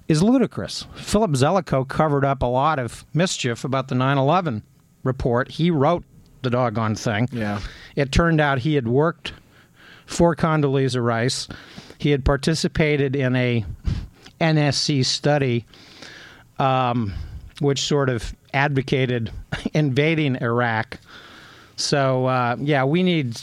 is 0.08 0.24
ludicrous. 0.24 0.86
Philip 0.96 1.32
Zelikow 1.32 1.88
covered 1.88 2.26
up 2.26 2.42
a 2.42 2.48
lot 2.48 2.80
of 2.80 3.06
mischief 3.14 3.64
about 3.64 3.88
the 3.88 3.96
9 3.96 4.18
11 4.18 4.64
report. 5.04 5.52
He 5.52 5.72
wrote 5.72 6.04
the 6.42 6.50
doggone 6.50 6.96
thing. 6.96 7.28
Yeah. 7.32 7.60
It 7.96 8.12
turned 8.12 8.40
out 8.40 8.60
he 8.60 8.76
had 8.76 8.88
worked 8.88 9.34
for 10.06 10.36
Condoleezza 10.36 11.04
Rice. 11.04 11.48
He 11.98 12.12
had 12.12 12.24
participated 12.24 13.16
in 13.16 13.36
a 13.36 13.66
NSC 14.40 15.04
study, 15.06 15.66
um, 16.60 17.14
which 17.60 17.82
sort 17.82 18.10
of 18.10 18.36
advocated 18.54 19.32
invading 19.74 20.38
Iraq. 20.38 21.00
So, 21.76 22.26
uh, 22.26 22.56
yeah, 22.60 22.86
we 22.86 23.04
need 23.04 23.36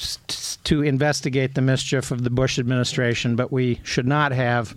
to 0.64 0.83
investigate 0.83 1.54
the 1.54 1.62
mischief 1.62 2.11
of 2.11 2.25
the 2.25 2.30
Bush 2.30 2.59
administration, 2.59 3.37
but 3.37 3.52
we 3.52 3.80
should 3.85 4.06
not 4.06 4.33
have 4.33 4.75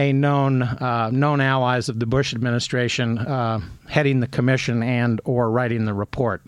a 0.00 0.14
known 0.14 0.62
uh, 0.62 1.10
known 1.12 1.42
allies 1.42 1.90
of 1.90 2.00
the 2.00 2.06
Bush 2.06 2.32
administration 2.32 3.18
uh, 3.18 3.60
heading 3.86 4.20
the 4.20 4.26
commission 4.26 4.82
and 4.82 5.20
or 5.26 5.50
writing 5.50 5.84
the 5.84 5.92
report. 5.92 6.40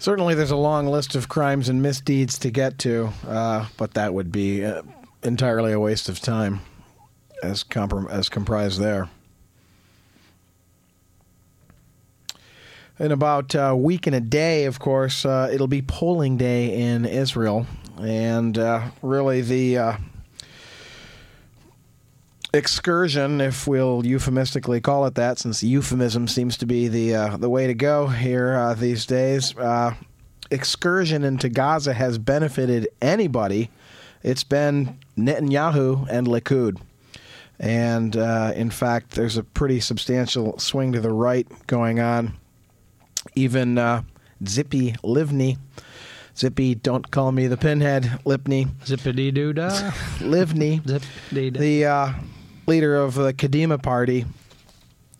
Certainly, 0.00 0.34
there's 0.34 0.50
a 0.50 0.56
long 0.56 0.86
list 0.88 1.14
of 1.14 1.28
crimes 1.28 1.68
and 1.68 1.80
misdeeds 1.80 2.36
to 2.38 2.50
get 2.50 2.78
to, 2.80 3.10
uh, 3.28 3.66
but 3.76 3.94
that 3.94 4.12
would 4.12 4.32
be 4.32 4.64
uh, 4.64 4.82
entirely 5.22 5.72
a 5.72 5.78
waste 5.78 6.08
of 6.08 6.18
time, 6.20 6.60
as 7.44 7.62
comprom- 7.62 8.10
as 8.10 8.28
comprised 8.28 8.80
there. 8.80 9.08
In 12.98 13.12
about 13.12 13.54
a 13.54 13.76
week 13.76 14.08
and 14.08 14.16
a 14.16 14.20
day, 14.20 14.64
of 14.64 14.80
course, 14.80 15.24
uh, 15.24 15.48
it'll 15.52 15.68
be 15.68 15.82
polling 15.82 16.36
day 16.36 16.74
in 16.76 17.06
Israel, 17.06 17.66
and 18.00 18.58
uh, 18.58 18.88
really 19.00 19.42
the 19.42 19.96
excursion, 22.52 23.40
if 23.40 23.66
we'll 23.66 24.04
euphemistically 24.04 24.80
call 24.80 25.06
it 25.06 25.14
that, 25.14 25.38
since 25.38 25.62
euphemism 25.62 26.28
seems 26.28 26.56
to 26.58 26.66
be 26.66 26.88
the 26.88 27.14
uh, 27.14 27.36
the 27.36 27.48
way 27.48 27.66
to 27.66 27.74
go 27.74 28.08
here 28.08 28.54
uh, 28.54 28.74
these 28.74 29.06
days. 29.06 29.56
Uh, 29.56 29.94
excursion 30.50 31.24
into 31.24 31.48
Gaza 31.48 31.94
has 31.94 32.18
benefited 32.18 32.88
anybody. 33.00 33.70
It's 34.22 34.44
been 34.44 34.98
Netanyahu 35.16 36.06
and 36.10 36.26
Likud. 36.26 36.80
And 37.58 38.16
uh, 38.16 38.52
in 38.54 38.70
fact, 38.70 39.12
there's 39.12 39.36
a 39.36 39.42
pretty 39.42 39.80
substantial 39.80 40.58
swing 40.58 40.92
to 40.92 41.00
the 41.00 41.12
right 41.12 41.46
going 41.66 42.00
on. 42.00 42.36
Even 43.34 43.76
uh, 43.76 44.02
Tzipi 44.42 44.98
Livni, 45.00 45.58
Zippy, 46.36 46.74
don't 46.74 47.10
call 47.10 47.32
me 47.32 47.48
the 47.48 47.58
pinhead, 47.58 48.04
Lipney. 48.24 48.66
Zippity 48.84 49.32
doo 49.32 49.52
dah. 49.52 49.70
Livni. 50.20 50.80
The 51.30 51.84
uh, 51.84 52.12
leader 52.70 52.94
of 52.94 53.14
the 53.14 53.34
Kadima 53.34 53.82
party, 53.82 54.24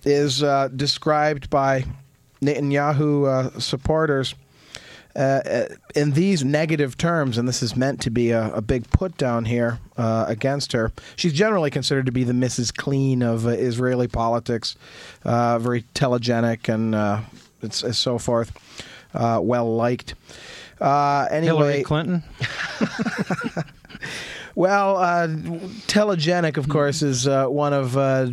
is 0.05 0.41
uh, 0.41 0.69
described 0.69 1.51
by 1.51 1.85
Netanyahu 2.41 3.27
uh, 3.27 3.59
supporters 3.59 4.37
uh, 5.17 5.19
uh, 5.19 5.67
in 5.97 6.13
these 6.13 6.45
negative 6.45 6.97
terms, 6.97 7.39
and 7.39 7.49
this 7.49 7.61
is 7.61 7.75
meant 7.75 8.01
to 8.03 8.11
be 8.11 8.31
a, 8.31 8.55
a 8.55 8.61
big 8.61 8.89
put 8.93 9.17
down 9.17 9.47
here 9.47 9.81
uh, 9.97 10.27
against 10.29 10.71
her. 10.71 10.93
She's 11.17 11.33
generally 11.33 11.71
considered 11.71 12.07
to 12.07 12.13
be 12.13 12.23
the 12.23 12.33
Mrs. 12.33 12.73
Clean 12.73 13.21
of 13.21 13.45
uh, 13.45 13.51
Israeli 13.51 14.07
politics, 14.07 14.77
very 15.25 15.83
telegenic 15.97 16.73
and, 16.73 16.95
and 16.95 17.75
so 17.75 18.17
forth, 18.17 18.53
well 19.13 19.75
liked. 19.75 20.15
anyway, 20.81 21.47
Hillary 21.47 21.83
Clinton. 21.83 22.23
Well, 24.61 24.99
uh, 24.99 25.27
telegenic, 25.87 26.59
of 26.59 26.69
course, 26.69 27.01
is 27.01 27.27
uh, 27.27 27.47
one 27.47 27.73
of 27.73 27.97
uh, 27.97 28.27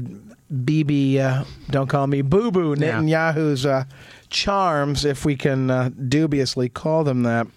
Bibi, 0.66 1.22
uh, 1.22 1.46
don't 1.70 1.88
call 1.88 2.06
me 2.06 2.22
Boo 2.22 2.52
Boo, 2.52 2.76
Netanyahu's 2.76 3.66
uh, 3.66 3.86
charms, 4.30 5.06
if 5.06 5.24
we 5.24 5.38
can 5.38 5.72
uh, 5.72 5.90
dubiously 6.10 6.68
call 6.68 7.06
them 7.06 7.24
that. 7.24 7.48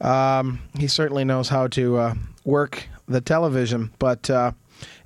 Um, 0.00 0.58
he 0.76 0.88
certainly 0.88 1.22
knows 1.22 1.50
how 1.50 1.68
to 1.68 1.98
uh, 1.98 2.14
work 2.44 2.88
the 3.06 3.20
television. 3.20 3.92
But 4.00 4.28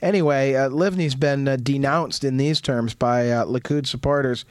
anyway, 0.00 0.54
Livni's 0.68 1.14
been 1.14 1.44
denounced 1.62 2.24
in 2.24 2.38
these 2.38 2.62
terms 2.62 2.94
by 2.94 3.24
Likud 3.24 3.86
supporters. 3.86 4.46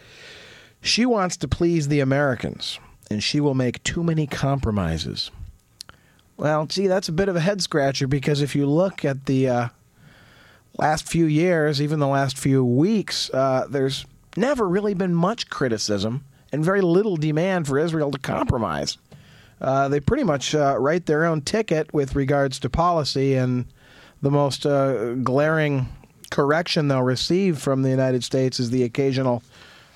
She 0.80 1.08
wants 1.08 1.38
to 1.38 1.48
please 1.48 1.88
the 1.88 2.02
Americans, 2.02 2.80
and 3.10 3.24
she 3.24 3.40
will 3.40 3.56
make 3.56 3.82
too 3.82 4.04
many 4.04 4.28
compromises. 4.28 5.32
Well, 6.38 6.66
gee, 6.66 6.88
that's 6.88 7.10
a 7.10 7.14
bit 7.14 7.30
of 7.30 7.36
a 7.36 7.40
head 7.42 7.62
scratcher 7.62 8.08
because 8.08 8.42
if 8.42 8.56
you 8.56 8.66
look 8.66 9.06
at 9.06 9.26
the 9.26 9.48
uh, 9.48 9.68
last 10.78 11.08
few 11.08 11.26
years, 11.26 11.82
even 11.82 12.00
the 12.00 12.08
last 12.08 12.38
few 12.38 12.66
weeks, 12.66 13.30
uh, 13.30 13.68
there's 13.70 14.06
never 14.36 14.68
really 14.68 14.94
been 14.94 15.14
much 15.14 15.50
criticism 15.50 16.24
and 16.52 16.66
very 16.66 16.82
little 16.82 17.18
demand 17.18 17.68
for 17.68 17.78
Israel 17.78 18.12
to 18.12 18.20
compromise. 18.20 18.98
Uh, 19.62 19.88
they 19.88 20.00
pretty 20.00 20.24
much 20.24 20.54
uh, 20.56 20.76
write 20.78 21.06
their 21.06 21.26
own 21.26 21.42
ticket 21.42 21.94
with 21.94 22.16
regards 22.16 22.60
to 22.60 22.70
policy, 22.70 23.36
and 23.36 23.66
the 24.22 24.32
most 24.32 24.66
uh, 24.66 25.14
glaring 25.16 25.88
correction 26.32 26.88
they'll 26.88 27.02
receive 27.02 27.60
from 27.60 27.84
the 27.84 27.90
United 27.90 28.24
States 28.24 28.60
is 28.60 28.72
the 28.72 28.84
occasional 28.84 29.44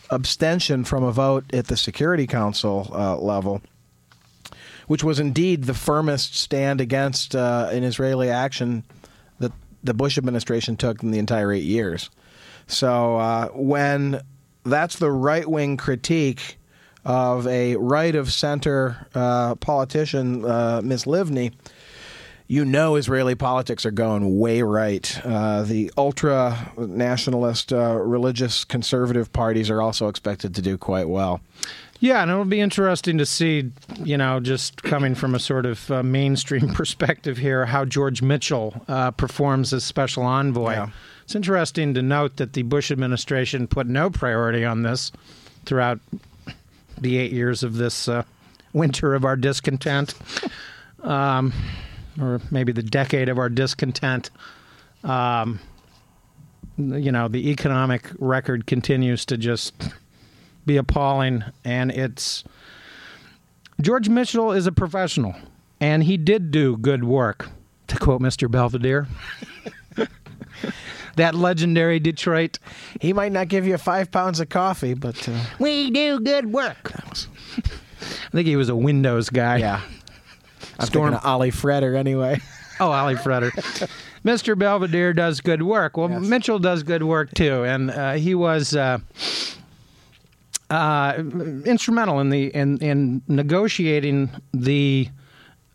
abstention 0.10 0.84
from 0.84 1.04
a 1.04 1.12
vote 1.12 1.44
at 1.54 1.68
the 1.68 1.76
Security 1.76 2.28
Council 2.28 2.90
uh, 2.94 3.18
level 3.18 3.62
which 4.88 5.04
was 5.04 5.20
indeed 5.20 5.66
the 5.66 5.74
firmest 5.74 6.36
stand 6.36 6.82
against 6.82 7.36
uh, 7.36 7.70
an 7.72 7.84
Israeli 7.84 8.30
action 8.30 8.84
that 9.40 9.52
the 9.84 9.94
Bush 9.94 10.18
administration 10.18 10.76
took 10.76 11.04
in 11.04 11.12
the 11.12 11.20
entire 11.20 11.52
eight 11.52 11.64
years. 11.64 12.10
So 12.68 13.18
uh, 13.18 13.48
when 13.50 14.22
that's 14.64 14.98
the 14.98 15.12
right 15.12 15.48
wing 15.48 15.78
critique 15.78 16.58
of 17.06 17.48
a 17.48 17.76
right 17.78 18.16
of 18.16 18.34
center 18.34 19.08
uh, 19.16 19.56
politician, 19.56 20.44
uh, 20.44 20.82
Ms. 20.84 21.06
Livni, 21.06 21.54
you 22.48 22.64
know 22.64 22.96
Israeli 22.96 23.36
politics 23.36 23.86
are 23.86 23.92
going 23.92 24.40
way 24.40 24.62
right. 24.62 25.20
Uh, 25.24 25.64
the 25.64 25.92
ultra 25.98 26.72
nationalist, 26.78 27.74
uh, 27.74 27.96
religious 27.96 28.64
conservative 28.64 29.32
parties 29.34 29.70
are 29.70 29.82
also 29.82 30.08
expected 30.08 30.56
to 30.56 30.62
do 30.62 30.78
quite 30.78 31.10
well. 31.10 31.42
Yeah, 32.00 32.22
and 32.22 32.30
it'll 32.30 32.46
be 32.46 32.60
interesting 32.60 33.18
to 33.18 33.26
see, 33.26 33.72
you 34.04 34.18
know, 34.18 34.40
just 34.40 34.84
coming 34.84 35.16
from 35.16 35.34
a 35.34 35.40
sort 35.40 35.66
of 35.66 35.90
uh, 35.90 36.04
mainstream 36.04 36.70
perspective 36.74 37.38
here, 37.38 37.66
how 37.66 37.86
George 37.86 38.22
Mitchell 38.22 38.82
uh, 38.88 39.12
performs 39.12 39.74
as 39.74 39.84
special 39.84 40.24
envoy. 40.24 40.74
Yeah. 40.74 40.90
It's 41.24 41.36
interesting 41.36 41.94
to 41.96 42.02
note 42.02 42.38
that 42.38 42.54
the 42.54 42.62
Bush 42.62 42.92
administration 42.92 43.68
put 43.68 43.88
no 43.88 44.10
priority 44.10 44.64
on 44.64 44.84
this 44.84 45.12
throughout 45.66 46.00
the 47.00 47.18
eight 47.18 47.32
years 47.32 47.64
of 47.64 47.76
this 47.76 48.08
uh, 48.08 48.24
winter 48.74 49.14
of 49.14 49.26
our 49.26 49.36
discontent, 49.36 50.14
um, 51.02 51.52
or 52.20 52.40
maybe 52.52 52.72
the 52.72 52.84
decade 52.84 53.28
of 53.28 53.38
our 53.38 53.50
discontent. 53.50 54.30
Um, 55.04 55.60
you 56.78 57.12
know, 57.12 57.28
the 57.28 57.50
economic 57.50 58.10
record 58.20 58.68
continues 58.68 59.26
to 59.26 59.38
just 59.38 59.74
be 60.68 60.78
appalling, 60.78 61.44
and 61.66 61.90
it's 61.92 62.44
George 63.82 64.10
Mitchell 64.10 64.52
is 64.52 64.68
a 64.68 64.72
professional, 64.72 65.34
and 65.82 66.04
he 66.04 66.18
did 66.18 66.52
do 66.52 66.78
good 66.78 67.04
work. 67.04 67.50
To 67.88 67.98
quote 67.98 68.22
Mr. 68.22 68.52
Belvedere, 68.52 69.08
that 71.16 71.34
legendary 71.36 72.00
Detroit, 72.00 72.60
He 73.00 73.14
might 73.14 73.32
not 73.32 73.48
give 73.48 73.66
you 73.66 73.78
five 73.78 74.12
pounds 74.12 74.40
of 74.42 74.50
coffee, 74.50 74.94
but 74.94 75.28
uh, 75.30 75.40
we 75.58 75.90
do 75.90 76.20
good 76.20 76.52
work. 76.52 76.92
I 76.98 78.30
think 78.32 78.46
he 78.48 78.56
was 78.58 78.68
a 78.70 78.76
Windows 78.76 79.30
guy. 79.30 79.58
yeah. 79.58 79.82
I'm 80.80 80.86
Storm- 80.86 81.12
thinking 81.12 81.20
of 81.20 81.26
Ollie 81.26 81.52
Fretter 81.52 81.96
anyway. 81.98 82.40
Oh, 82.80 82.92
Ollie 82.92 83.16
Fretter. 83.16 83.50
Mr. 84.24 84.56
Belvedere 84.56 85.12
does 85.12 85.42
good 85.42 85.64
work. 85.64 85.98
Well, 85.98 86.12
Yes. 86.12 86.22
Mitchell 86.22 86.60
does 86.60 86.84
good 86.84 87.02
work 87.02 87.34
too, 87.34 87.64
and 87.64 87.90
uh, 87.90 88.14
he 88.14 88.36
was 88.36 88.76
uh, 88.76 89.00
uh, 90.70 91.14
instrumental 91.66 92.20
in 92.20 92.30
the 92.30 92.48
in 92.48 92.78
in 92.80 93.22
negotiating 93.28 94.30
the 94.54 95.10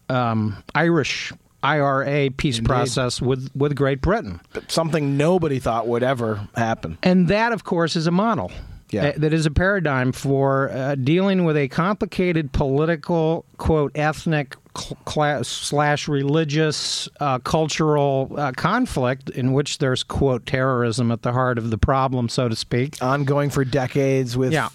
um, 0.09 0.63
Irish 0.75 1.33
IRA 1.63 2.31
peace 2.31 2.59
Indeed. 2.59 2.69
process 2.69 3.23
with 3.23 3.51
with 3.55 3.75
Great 3.75 4.01
Britain, 4.01 4.41
Something 4.69 5.17
nobody 5.17 5.59
thought 5.59 5.87
would 5.87 6.03
ever 6.03 6.49
happen. 6.57 6.99
and 7.03 7.29
that, 7.29 7.53
of 7.53 7.65
course, 7.65 7.97
is 7.97 8.07
a 8.07 8.11
model. 8.11 8.51
Yeah. 8.93 9.09
uh, 9.09 9.13
that 9.17 9.33
is 9.33 9.47
a 9.47 9.51
paradigm 9.51 10.13
for 10.13 10.71
uh, 10.71 10.95
dealing 10.97 11.45
with 11.45 11.57
a 11.57 11.69
complicated 11.69 12.53
political, 12.53 13.45
quote, 13.57 13.93
ethnic 13.95 14.57
class 14.75 15.49
slash 15.49 16.09
religious, 16.09 17.09
uh, 17.21 17.39
cultural 17.41 18.33
uh, 18.37 18.53
conflict 18.53 19.31
in 19.31 19.53
which 19.53 19.79
there's, 19.79 20.03
quote, 20.03 20.47
terrorism 20.47 21.11
at 21.11 21.23
the 21.23 21.33
heart 21.33 21.59
of 21.59 21.71
the 21.71 21.79
problem, 21.79 22.29
so 22.29 22.49
to 22.49 22.57
speak. 22.57 22.97
Ongoing 23.03 23.51
for 23.51 23.65
decades 23.65 24.37
with, 24.37 24.53
Yeah. 24.53 24.69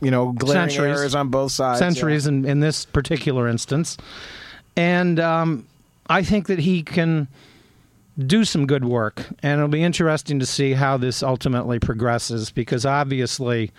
you 0.00 0.10
know, 0.10 0.32
glaring 0.32 0.70
Centuries. 0.70 0.98
errors 0.98 1.14
on 1.14 1.28
both 1.28 1.52
sides. 1.52 1.78
centuries 1.78 2.26
in, 2.26 2.44
in 2.44 2.60
this 2.60 2.84
particular 2.84 3.48
instance. 3.48 3.96
And 4.76 5.20
um, 5.20 5.66
I 6.08 6.22
think 6.22 6.46
that 6.48 6.58
he 6.58 6.82
can 6.82 7.28
do 8.18 8.44
some 8.44 8.66
good 8.66 8.84
work. 8.84 9.26
And 9.42 9.58
it'll 9.58 9.68
be 9.68 9.82
interesting 9.82 10.38
to 10.38 10.46
see 10.46 10.72
how 10.72 10.96
this 10.96 11.22
ultimately 11.22 11.78
progresses 11.78 12.50
because 12.50 12.86
obviously 12.86 13.72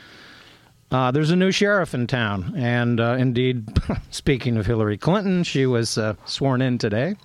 uh, 0.91 1.11
there's 1.11 1.31
a 1.31 1.35
new 1.35 1.51
sheriff 1.51 1.93
in 1.93 2.07
town. 2.07 2.53
And 2.55 2.99
uh, 2.99 3.15
indeed, 3.19 3.67
speaking 4.11 4.57
of 4.57 4.65
Hillary 4.65 4.97
Clinton, 4.97 5.43
she 5.43 5.65
was 5.65 5.97
uh, 5.97 6.15
sworn 6.25 6.61
in 6.61 6.77
today. 6.77 7.15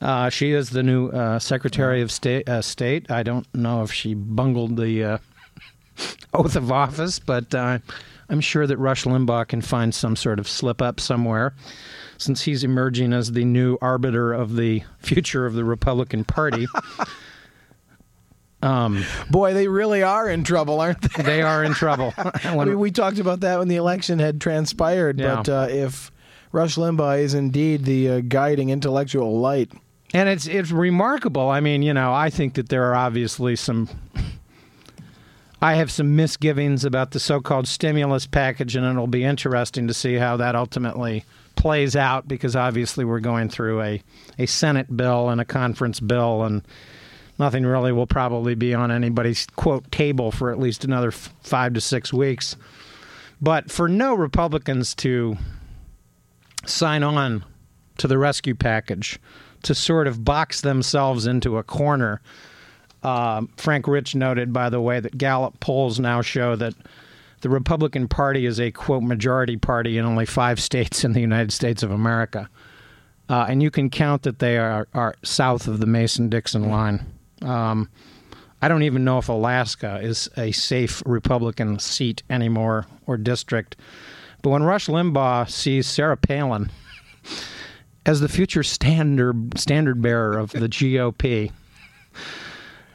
Uh, 0.00 0.28
she 0.28 0.52
is 0.52 0.70
the 0.70 0.82
new 0.82 1.08
uh, 1.08 1.38
Secretary 1.38 2.02
of 2.02 2.12
State, 2.12 2.48
uh, 2.48 2.62
State. 2.62 3.10
I 3.10 3.22
don't 3.24 3.52
know 3.54 3.82
if 3.82 3.92
she 3.92 4.14
bungled 4.14 4.76
the 4.76 5.20
oath 6.34 6.54
of 6.54 6.70
office, 6.70 7.18
but 7.18 7.52
I'm 7.54 8.40
sure 8.40 8.66
that 8.66 8.76
Rush 8.76 9.04
Limbaugh 9.04 9.48
can 9.48 9.60
find 9.60 9.92
some 9.92 10.14
sort 10.14 10.38
of 10.38 10.46
slip 10.46 10.80
up 10.80 11.00
somewhere 11.00 11.54
since 12.18 12.42
he's 12.42 12.64
emerging 12.64 13.12
as 13.12 13.32
the 13.32 13.44
new 13.44 13.78
arbiter 13.80 14.32
of 14.32 14.56
the 14.56 14.82
future 14.98 15.46
of 15.46 15.54
the 15.54 15.64
Republican 15.64 16.24
Party. 16.24 16.66
um, 18.62 19.04
Boy, 19.30 19.54
they 19.54 19.68
really 19.68 20.02
are 20.02 20.28
in 20.28 20.42
trouble, 20.44 20.80
aren't 20.80 21.00
they? 21.00 21.22
they 21.22 21.42
are 21.42 21.62
in 21.62 21.72
trouble. 21.74 22.12
I 22.18 22.64
mean, 22.64 22.78
we 22.78 22.90
talked 22.90 23.18
about 23.18 23.40
that 23.40 23.58
when 23.58 23.68
the 23.68 23.76
election 23.76 24.18
had 24.18 24.40
transpired, 24.40 25.18
Yeah. 25.20 25.36
but 25.36 25.48
uh, 25.48 25.66
if 25.70 26.10
Rush 26.50 26.74
Limbaugh 26.76 27.20
is 27.20 27.34
indeed 27.34 27.84
the 27.84 28.08
uh, 28.10 28.20
guiding 28.20 28.70
intellectual 28.70 29.38
light, 29.38 29.70
and 30.14 30.28
it's 30.28 30.46
it's 30.46 30.70
remarkable. 30.70 31.50
I 31.50 31.60
mean, 31.60 31.82
you 31.82 31.92
know, 31.92 32.12
I 32.14 32.30
think 32.30 32.54
that 32.54 32.70
there 32.70 32.84
are 32.84 32.94
obviously 32.94 33.54
some. 33.56 33.88
I 35.60 35.74
have 35.74 35.90
some 35.90 36.14
misgivings 36.16 36.84
about 36.84 37.10
the 37.10 37.18
so-called 37.20 37.66
stimulus 37.68 38.26
package, 38.26 38.76
and 38.76 38.86
it'll 38.86 39.06
be 39.08 39.24
interesting 39.24 39.86
to 39.88 39.94
see 39.94 40.14
how 40.14 40.36
that 40.38 40.54
ultimately 40.54 41.24
plays 41.58 41.96
out 41.96 42.28
because 42.28 42.54
obviously 42.54 43.04
we're 43.04 43.18
going 43.18 43.48
through 43.48 43.82
a 43.82 44.02
a 44.38 44.46
Senate 44.46 44.96
bill 44.96 45.28
and 45.28 45.40
a 45.40 45.44
conference 45.44 45.98
bill, 45.98 46.44
and 46.44 46.62
nothing 47.36 47.66
really 47.66 47.90
will 47.90 48.06
probably 48.06 48.54
be 48.54 48.74
on 48.74 48.92
anybody's 48.92 49.44
quote 49.56 49.90
table 49.90 50.30
for 50.30 50.52
at 50.52 50.60
least 50.60 50.84
another 50.84 51.08
f- 51.08 51.34
five 51.42 51.74
to 51.74 51.80
six 51.80 52.12
weeks. 52.12 52.56
But 53.40 53.72
for 53.72 53.88
no 53.88 54.14
Republicans 54.14 54.94
to 54.96 55.36
sign 56.64 57.02
on 57.02 57.44
to 57.98 58.06
the 58.06 58.18
rescue 58.18 58.54
package 58.54 59.18
to 59.64 59.74
sort 59.74 60.06
of 60.06 60.24
box 60.24 60.60
themselves 60.60 61.26
into 61.26 61.58
a 61.58 61.64
corner. 61.64 62.20
Um, 63.02 63.48
Frank 63.56 63.88
Rich 63.88 64.14
noted, 64.14 64.52
by 64.52 64.70
the 64.70 64.80
way, 64.80 65.00
that 65.00 65.18
Gallup 65.18 65.58
polls 65.58 65.98
now 65.98 66.20
show 66.20 66.54
that 66.56 66.74
the 67.40 67.50
Republican 67.50 68.08
Party 68.08 68.46
is 68.46 68.58
a 68.60 68.70
quote 68.70 69.02
majority 69.02 69.56
party 69.56 69.98
in 69.98 70.04
only 70.04 70.26
five 70.26 70.60
states 70.68 71.04
in 71.04 71.12
the 71.12 71.20
United 71.20 71.52
States 71.52 71.82
of 71.82 71.90
America, 71.90 72.48
uh, 73.28 73.46
and 73.48 73.62
you 73.62 73.70
can 73.70 73.90
count 73.90 74.22
that 74.22 74.38
they 74.38 74.58
are, 74.58 74.88
are 74.94 75.14
south 75.22 75.68
of 75.68 75.80
the 75.80 75.86
Mason-Dixon 75.86 76.68
line. 76.68 77.04
Um, 77.42 77.88
I 78.60 78.68
don't 78.68 78.82
even 78.82 79.04
know 79.04 79.18
if 79.18 79.28
Alaska 79.28 80.00
is 80.02 80.28
a 80.36 80.50
safe 80.52 81.02
Republican 81.06 81.78
seat 81.78 82.22
anymore 82.28 82.86
or 83.06 83.16
district. 83.16 83.76
But 84.42 84.50
when 84.50 84.64
Rush 84.64 84.86
Limbaugh 84.86 85.48
sees 85.48 85.86
Sarah 85.86 86.16
Palin 86.16 86.70
as 88.06 88.20
the 88.20 88.28
future 88.28 88.62
standard 88.62 89.58
standard 89.58 90.02
bearer 90.02 90.38
of 90.38 90.50
the 90.50 90.68
GOP, 90.68 91.52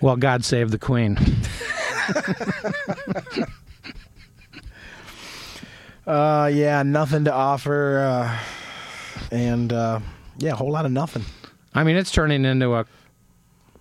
well, 0.01 0.17
God 0.17 0.43
save 0.43 0.71
the 0.71 0.79
Queen. 0.79 1.17
uh, 6.07 6.49
yeah, 6.53 6.83
nothing 6.83 7.25
to 7.25 7.33
offer, 7.33 7.99
uh, 7.99 8.39
and 9.31 9.71
uh, 9.71 9.99
yeah, 10.37 10.51
a 10.51 10.55
whole 10.55 10.71
lot 10.71 10.85
of 10.85 10.91
nothing. 10.91 11.23
I 11.73 11.83
mean, 11.83 11.95
it's 11.95 12.11
turning 12.11 12.45
into 12.45 12.73
a 12.73 12.85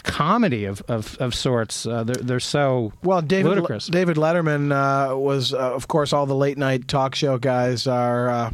comedy 0.02 0.64
of, 0.64 0.82
of, 0.88 1.16
of 1.18 1.34
sorts. 1.34 1.86
Uh, 1.86 2.04
they're, 2.04 2.16
they're 2.16 2.40
so 2.40 2.92
Well, 3.02 3.22
David 3.22 3.50
ludicrous. 3.50 3.86
David 3.86 4.16
Letterman 4.16 4.72
uh, 4.72 5.16
was, 5.16 5.52
uh, 5.54 5.58
of 5.58 5.88
course, 5.88 6.12
all 6.12 6.26
the 6.26 6.34
late 6.34 6.58
night 6.58 6.88
talk 6.88 7.14
show 7.14 7.38
guys 7.38 7.86
are 7.86 8.28
uh, 8.30 8.50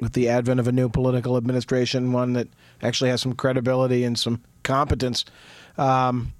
with 0.00 0.14
the 0.14 0.28
advent 0.28 0.60
of 0.60 0.66
a 0.66 0.72
new 0.72 0.88
political 0.88 1.36
administration, 1.36 2.12
one 2.12 2.32
that 2.34 2.48
actually 2.82 3.10
has 3.10 3.20
some 3.20 3.34
credibility 3.34 4.04
and 4.04 4.18
some 4.18 4.42
competence. 4.62 5.24
Um, 5.78 6.32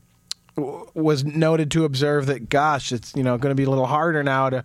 w- 0.57 0.87
was 0.95 1.25
noted 1.25 1.71
to 1.73 1.85
observe 1.85 2.27
that, 2.27 2.49
gosh, 2.49 2.91
it's 2.93 3.15
you 3.15 3.23
know 3.23 3.39
going 3.39 3.51
to 3.51 3.57
be 3.57 3.65
a 3.65 3.71
little 3.71 3.87
harder 3.87 4.23
now 4.23 4.51
to. 4.51 4.65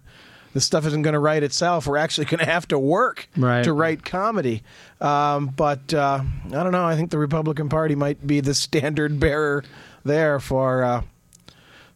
This 0.55 0.63
stuff 0.63 0.85
isn't 0.87 1.01
going 1.01 1.13
to 1.15 1.19
write 1.19 1.43
itself. 1.43 1.85
We're 1.85 1.97
actually 1.97 2.25
going 2.25 2.39
to 2.39 2.45
have 2.49 2.65
to 2.69 2.79
work 2.79 3.27
Right. 3.35 3.61
to 3.65 3.73
write 3.73 4.05
comedy. 4.05 4.63
Um, 5.01 5.47
but 5.47 5.93
uh, 5.93 6.21
I 6.45 6.49
don't 6.49 6.71
know. 6.71 6.85
I 6.85 6.95
think 6.95 7.11
the 7.11 7.17
Republican 7.17 7.67
Party 7.67 7.93
might 7.93 8.25
be 8.25 8.39
the 8.39 8.53
standard 8.53 9.19
bearer 9.19 9.65
there 10.05 10.39
for 10.39 10.81
uh, 10.85 11.01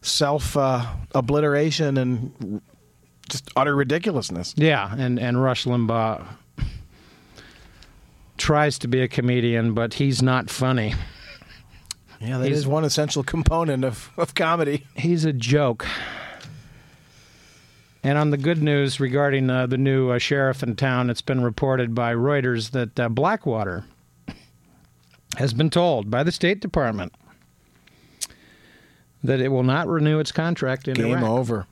self 0.02 0.58
uh, 0.58 0.84
obliteration 1.14 1.96
and 1.96 2.60
just 3.30 3.48
utter 3.56 3.74
ridiculousness. 3.74 4.52
Yeah, 4.58 4.94
and, 4.94 5.18
and 5.18 5.42
Rush 5.42 5.64
Limbaugh 5.64 6.26
tries 8.36 8.78
to 8.80 8.88
be 8.88 9.00
a 9.00 9.08
comedian, 9.08 9.72
but 9.72 9.94
he's 9.94 10.22
not 10.22 10.50
funny. 10.50 10.94
Yeah, 12.20 12.36
that 12.36 12.44
He's- 12.48 12.58
is 12.58 12.66
one 12.66 12.84
essential 12.84 13.22
component 13.22 13.84
of, 13.86 14.10
of 14.18 14.34
comedy. 14.34 14.84
He's 14.96 15.24
a 15.24 15.32
joke. 15.32 15.86
And 18.02 18.16
on 18.16 18.30
the 18.30 18.38
good 18.38 18.62
news 18.62 18.98
regarding 18.98 19.50
uh, 19.50 19.66
the 19.66 19.76
new 19.76 20.10
uh, 20.10 20.18
sheriff 20.18 20.62
in 20.62 20.74
town, 20.76 21.10
it's 21.10 21.20
been 21.20 21.42
reported 21.42 21.94
by 21.94 22.14
Reuters 22.14 22.70
that 22.70 22.98
uh, 22.98 23.08
Blackwater 23.10 23.84
has 25.36 25.52
been 25.52 25.70
told 25.70 26.10
by 26.10 26.22
the 26.22 26.32
State 26.32 26.60
Department 26.60 27.14
that 29.22 29.40
it 29.40 29.48
will 29.48 29.62
not 29.62 29.86
renew 29.86 30.18
its 30.18 30.32
contract 30.32 30.88
in 30.88 30.94
Game 30.94 31.18
Iraq. 31.18 31.24
over. 31.24 31.66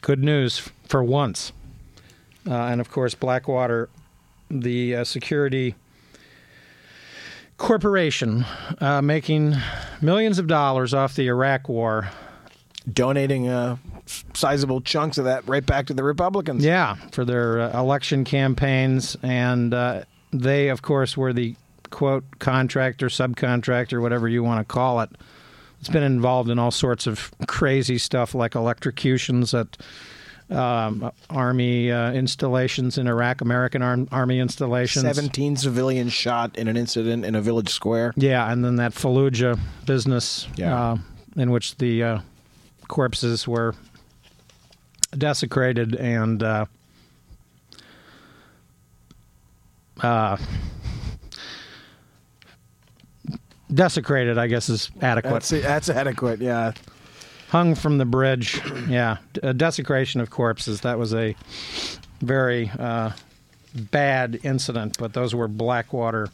Good 0.00 0.22
news 0.22 0.70
for 0.84 1.04
once. 1.04 1.52
Uh, 2.44 2.54
and 2.54 2.80
of 2.80 2.90
course, 2.90 3.14
Blackwater, 3.14 3.88
the 4.50 4.96
uh, 4.96 5.04
security 5.04 5.76
corporation, 7.56 8.44
uh, 8.80 9.00
making 9.00 9.54
millions 10.00 10.40
of 10.40 10.48
dollars 10.48 10.92
off 10.92 11.14
the 11.14 11.28
Iraq 11.28 11.68
war, 11.68 12.10
Donating 12.92 13.46
uh, 13.46 13.76
sizable 14.34 14.80
chunks 14.80 15.18
of 15.18 15.24
that 15.24 15.46
right 15.48 15.64
back 15.64 15.86
to 15.86 15.94
the 15.94 16.02
Republicans. 16.04 16.64
Yeah, 16.64 16.96
for 17.12 17.24
their 17.24 17.60
uh, 17.60 17.78
election 17.80 18.24
campaigns. 18.24 19.16
And 19.22 19.72
uh, 19.72 20.02
they, 20.32 20.68
of 20.68 20.82
course, 20.82 21.16
were 21.16 21.32
the 21.32 21.54
quote 21.90 22.24
contractor, 22.38 23.06
subcontractor, 23.08 24.00
whatever 24.00 24.28
you 24.28 24.42
want 24.42 24.66
to 24.66 24.72
call 24.72 25.00
it. 25.00 25.10
It's 25.80 25.88
been 25.88 26.02
involved 26.04 26.48
in 26.48 26.58
all 26.58 26.70
sorts 26.70 27.06
of 27.06 27.32
crazy 27.48 27.98
stuff 27.98 28.34
like 28.34 28.54
electrocutions 28.54 29.52
at 29.52 29.76
um, 30.48 31.10
army 31.30 31.90
uh, 31.90 32.12
installations 32.12 32.98
in 32.98 33.06
Iraq, 33.08 33.40
American 33.40 33.82
Arm- 33.82 34.08
Army 34.12 34.38
installations. 34.38 35.04
17 35.04 35.56
civilians 35.56 36.12
shot 36.12 36.56
in 36.56 36.68
an 36.68 36.76
incident 36.76 37.24
in 37.24 37.34
a 37.34 37.40
village 37.40 37.70
square. 37.70 38.12
Yeah, 38.16 38.50
and 38.52 38.64
then 38.64 38.76
that 38.76 38.92
Fallujah 38.92 39.58
business 39.86 40.46
Yeah. 40.56 40.78
uh, 40.92 40.98
in 41.36 41.50
which 41.50 41.76
the 41.78 42.02
uh, 42.02 42.18
corpses 42.88 43.48
were 43.48 43.74
desecrated 45.16 45.94
and 45.94 46.42
uh, 46.42 46.66
uh, 50.00 50.36
desecrated, 53.72 54.38
I 54.38 54.46
guess, 54.46 54.68
is 54.68 54.90
adequate. 55.00 55.30
That's, 55.30 55.50
that's 55.50 55.88
adequate, 55.88 56.40
yeah. 56.40 56.72
Hung 57.48 57.74
from 57.74 57.98
the 57.98 58.06
bridge. 58.06 58.60
Yeah, 58.88 59.18
a 59.42 59.52
desecration 59.52 60.20
of 60.20 60.30
corpses. 60.30 60.80
That 60.80 60.98
was 60.98 61.12
a 61.12 61.36
very 62.20 62.70
uh, 62.78 63.10
bad 63.74 64.40
incident, 64.42 64.96
but 64.98 65.12
those 65.12 65.34
were 65.34 65.48
Blackwater 65.48 66.28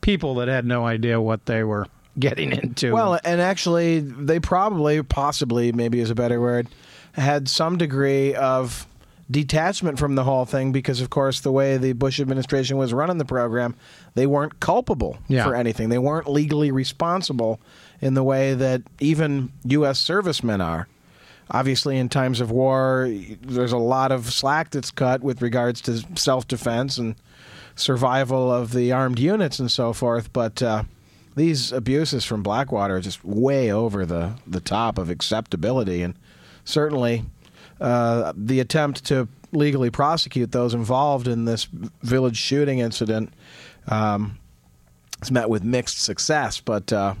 people 0.00 0.36
that 0.36 0.48
had 0.48 0.64
no 0.66 0.86
idea 0.86 1.20
what 1.20 1.46
they 1.46 1.64
were 1.64 1.86
getting 2.18 2.52
into. 2.52 2.92
Well, 2.92 3.18
and 3.24 3.40
actually, 3.40 4.00
they 4.00 4.40
probably, 4.40 5.02
possibly, 5.02 5.72
maybe 5.72 6.00
is 6.00 6.10
a 6.10 6.14
better 6.14 6.40
word, 6.40 6.68
had 7.12 7.48
some 7.48 7.76
degree 7.78 8.34
of 8.34 8.86
detachment 9.30 9.98
from 9.98 10.14
the 10.14 10.24
whole 10.24 10.44
thing 10.46 10.72
because, 10.72 11.00
of 11.00 11.10
course, 11.10 11.40
the 11.40 11.52
way 11.52 11.76
the 11.76 11.92
Bush 11.92 12.18
administration 12.18 12.76
was 12.78 12.94
running 12.94 13.18
the 13.18 13.24
program, 13.24 13.74
they 14.14 14.26
weren't 14.26 14.58
culpable 14.60 15.18
Yeah. 15.28 15.44
for 15.44 15.54
anything. 15.54 15.90
They 15.90 15.98
weren't 15.98 16.28
legally 16.30 16.70
responsible 16.70 17.60
in 18.00 18.14
the 18.14 18.22
way 18.22 18.54
that 18.54 18.82
even 19.00 19.52
U.S. 19.64 19.98
servicemen 19.98 20.60
are. 20.60 20.88
Obviously, 21.50 21.96
in 21.98 22.08
times 22.08 22.40
of 22.40 22.50
war, 22.50 23.10
there's 23.42 23.72
a 23.72 23.78
lot 23.78 24.12
of 24.12 24.32
slack 24.32 24.70
that's 24.70 24.90
cut 24.90 25.22
with 25.22 25.40
regards 25.42 25.80
to 25.82 26.04
self 26.16 26.46
defense 26.46 26.98
and 26.98 27.14
survival 27.74 28.52
of 28.52 28.72
the 28.72 28.92
armed 28.92 29.18
units 29.18 29.58
and 29.58 29.70
so 29.70 29.92
forth. 29.92 30.32
But 30.32 30.62
uh, 30.62 30.84
these 31.36 31.72
abuses 31.72 32.24
from 32.24 32.42
Blackwater 32.42 32.96
are 32.96 33.00
just 33.00 33.24
way 33.24 33.72
over 33.72 34.04
the, 34.04 34.32
the 34.46 34.60
top 34.60 34.98
of 34.98 35.08
acceptability. 35.10 36.02
And 36.02 36.14
certainly, 36.64 37.24
uh, 37.80 38.32
the 38.36 38.60
attempt 38.60 39.04
to 39.06 39.28
legally 39.52 39.90
prosecute 39.90 40.52
those 40.52 40.74
involved 40.74 41.26
in 41.28 41.44
this 41.44 41.64
village 42.02 42.36
shooting 42.36 42.80
incident 42.80 43.32
um, 43.86 44.38
is 45.22 45.30
met 45.30 45.48
with 45.48 45.64
mixed 45.64 46.02
success. 46.02 46.60
But 46.60 46.92
uh, 46.92 47.14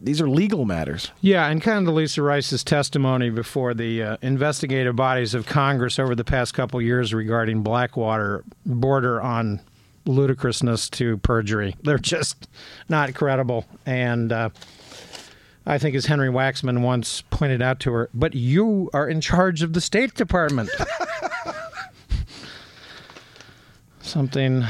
these 0.00 0.20
are 0.20 0.28
legal 0.28 0.64
matters. 0.64 1.10
Yeah, 1.20 1.46
and 1.46 1.62
Condoleezza 1.62 2.24
Rice's 2.24 2.64
testimony 2.64 3.30
before 3.30 3.72
the 3.72 4.02
uh, 4.02 4.16
investigative 4.20 4.96
bodies 4.96 5.34
of 5.34 5.46
Congress 5.46 5.98
over 5.98 6.14
the 6.14 6.24
past 6.24 6.54
couple 6.54 6.82
years 6.82 7.14
regarding 7.14 7.62
Blackwater 7.62 8.44
border 8.66 9.22
on 9.22 9.60
ludicrousness 10.04 10.90
to 10.90 11.18
perjury. 11.18 11.76
They're 11.82 11.98
just 11.98 12.48
not 12.88 13.14
credible. 13.14 13.64
And 13.86 14.32
uh, 14.32 14.50
I 15.64 15.78
think, 15.78 15.94
as 15.94 16.06
Henry 16.06 16.28
Waxman 16.28 16.82
once 16.82 17.22
pointed 17.30 17.62
out 17.62 17.78
to 17.80 17.92
her, 17.92 18.10
but 18.12 18.34
you 18.34 18.90
are 18.92 19.08
in 19.08 19.20
charge 19.20 19.62
of 19.62 19.72
the 19.72 19.80
State 19.80 20.14
Department. 20.14 20.70
Something 24.00 24.64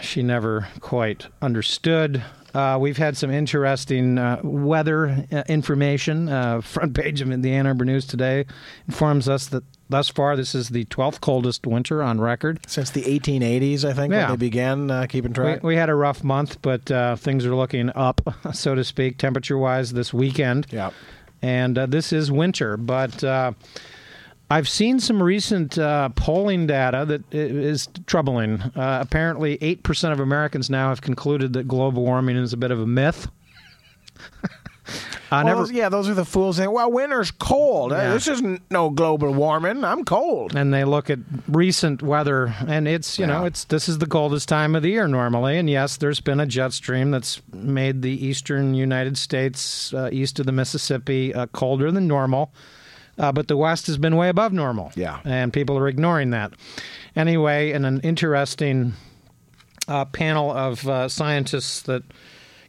she 0.00 0.22
never 0.22 0.68
quite 0.80 1.26
understood. 1.42 2.24
Uh, 2.54 2.78
we've 2.80 2.98
had 2.98 3.16
some 3.16 3.30
interesting 3.30 4.18
uh, 4.18 4.40
weather 4.42 5.26
uh, 5.32 5.42
information. 5.48 6.28
Uh, 6.28 6.60
front 6.60 6.94
page 6.94 7.20
of 7.20 7.42
the 7.42 7.52
Ann 7.52 7.66
Arbor 7.66 7.84
News 7.84 8.06
today 8.06 8.46
informs 8.86 9.28
us 9.28 9.46
that 9.48 9.64
thus 9.92 10.08
far 10.08 10.36
this 10.36 10.54
is 10.54 10.70
the 10.70 10.84
12th 10.86 11.20
coldest 11.20 11.66
winter 11.66 12.02
on 12.02 12.20
record. 12.20 12.58
Since 12.66 12.90
the 12.90 13.02
1880s, 13.02 13.84
I 13.84 13.92
think, 13.92 14.12
Yeah. 14.12 14.28
when 14.30 14.38
they 14.38 14.46
began 14.46 14.90
uh, 14.90 15.06
keeping 15.08 15.30
We, 15.30 15.34
track. 15.34 15.62
we 15.62 15.76
had 15.76 15.88
a 15.88 15.94
rough 15.94 16.24
month, 16.24 16.60
but 16.62 16.90
uh, 16.90 17.16
things 17.16 17.44
are 17.46 17.54
looking 17.54 17.90
up, 17.94 18.20
so 18.52 18.74
to 18.74 18.82
speak, 18.84 19.18
temperature 19.18 19.58
wise 19.58 19.92
this 19.92 20.12
weekend. 20.12 20.66
yeah. 20.70 20.90
And 21.40 21.76
uh, 21.78 21.86
this 21.86 22.12
is 22.12 22.30
winter, 22.32 22.76
but. 22.76 23.22
Uh, 23.22 23.52
I've 24.50 24.68
seen 24.68 25.00
some 25.00 25.22
recent 25.22 25.78
uh, 25.78 26.10
polling 26.10 26.66
data 26.66 27.06
that 27.06 27.22
is 27.34 27.88
troubling. 28.04 28.60
Uh, 28.60 28.98
apparently, 29.00 29.56
8% 29.56 30.12
of 30.12 30.20
Americans 30.20 30.68
now 30.68 30.90
have 30.90 31.00
concluded 31.00 31.54
that 31.54 31.66
global 31.66 32.02
warming 32.02 32.36
is 32.36 32.52
a 32.52 32.58
bit 32.58 32.70
of 32.70 32.78
a 32.78 32.86
myth. 32.86 33.28
I 35.32 35.36
Well, 35.36 35.44
never, 35.46 35.60
those- 35.62 35.72
yeah, 35.72 35.88
those 35.88 36.08
are 36.10 36.14
the 36.14 36.24
fools 36.26 36.58
saying, 36.58 36.70
well, 36.70 36.92
winter's 36.92 37.30
cold. 37.30 37.92
Uh, 37.92 37.96
Yeah. 37.96 38.12
This 38.12 38.28
isn't 38.28 38.62
no 38.70 38.90
global 38.90 39.32
warming. 39.32 39.82
I'm 39.82 40.04
cold. 40.04 40.54
and 40.54 40.72
they 40.74 40.84
look 40.84 41.08
at 41.08 41.18
recent 41.48 42.02
weather, 42.02 42.54
and 42.68 42.86
it's 42.86 43.18
you 43.18 43.26
know 43.26 43.44
it's 43.46 43.64
this 43.64 43.88
is 43.88 43.96
the 43.98 44.06
coldest 44.06 44.48
time 44.48 44.74
of 44.76 44.82
the 44.82 44.90
year 44.90 45.08
normally, 45.08 45.56
and 45.58 45.70
yes, 45.70 45.96
there's 45.96 46.20
been 46.20 46.38
a 46.38 46.46
jet 46.46 46.72
stream 46.74 47.10
that's 47.10 47.40
made 47.52 48.02
the 48.02 48.26
eastern 48.26 48.74
United 48.74 49.16
States, 49.16 49.92
uh, 49.94 50.10
east 50.12 50.38
of 50.38 50.46
the 50.46 50.52
Mississippi, 50.52 51.32
uh, 51.34 51.46
colder 51.46 51.90
than 51.90 52.06
normal. 52.06 52.52
Uh, 53.18 53.30
but 53.32 53.46
the 53.48 53.56
West 53.56 53.86
has 53.86 53.98
been 53.98 54.16
way 54.16 54.28
above 54.30 54.52
normal. 54.52 54.90
Yeah. 54.96 55.20
And 55.24 55.52
people 55.52 55.76
are 55.78 55.86
ignoring 55.88 56.30
that. 56.30 56.52
Anyway, 57.14 57.70
in 57.72 57.84
an 57.84 58.00
interesting 58.00 58.94
uh, 59.86 60.04
panel 60.06 60.50
of 60.50 60.88
uh, 60.88 61.08
scientists 61.08 61.82
that 61.82 62.02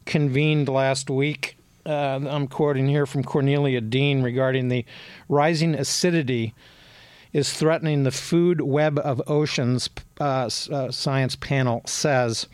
convened 0.05 0.67
last 0.67 1.09
week, 1.09 1.57
uh, 1.85 2.19
I'm 2.27 2.47
quoting 2.47 2.87
here 2.87 3.05
from 3.05 3.23
Cornelia 3.23 3.81
Dean 3.81 4.21
regarding 4.21 4.69
the 4.69 4.85
rising 5.29 5.75
acidity 5.75 6.53
is 7.33 7.51
threatening 7.51 8.03
the 8.03 8.11
food 8.11 8.61
web 8.61 8.99
of 8.99 9.21
oceans, 9.27 9.89
uh, 10.19 10.49
uh, 10.71 10.91
science 10.91 11.35
panel 11.35 11.81
says. 11.85 12.47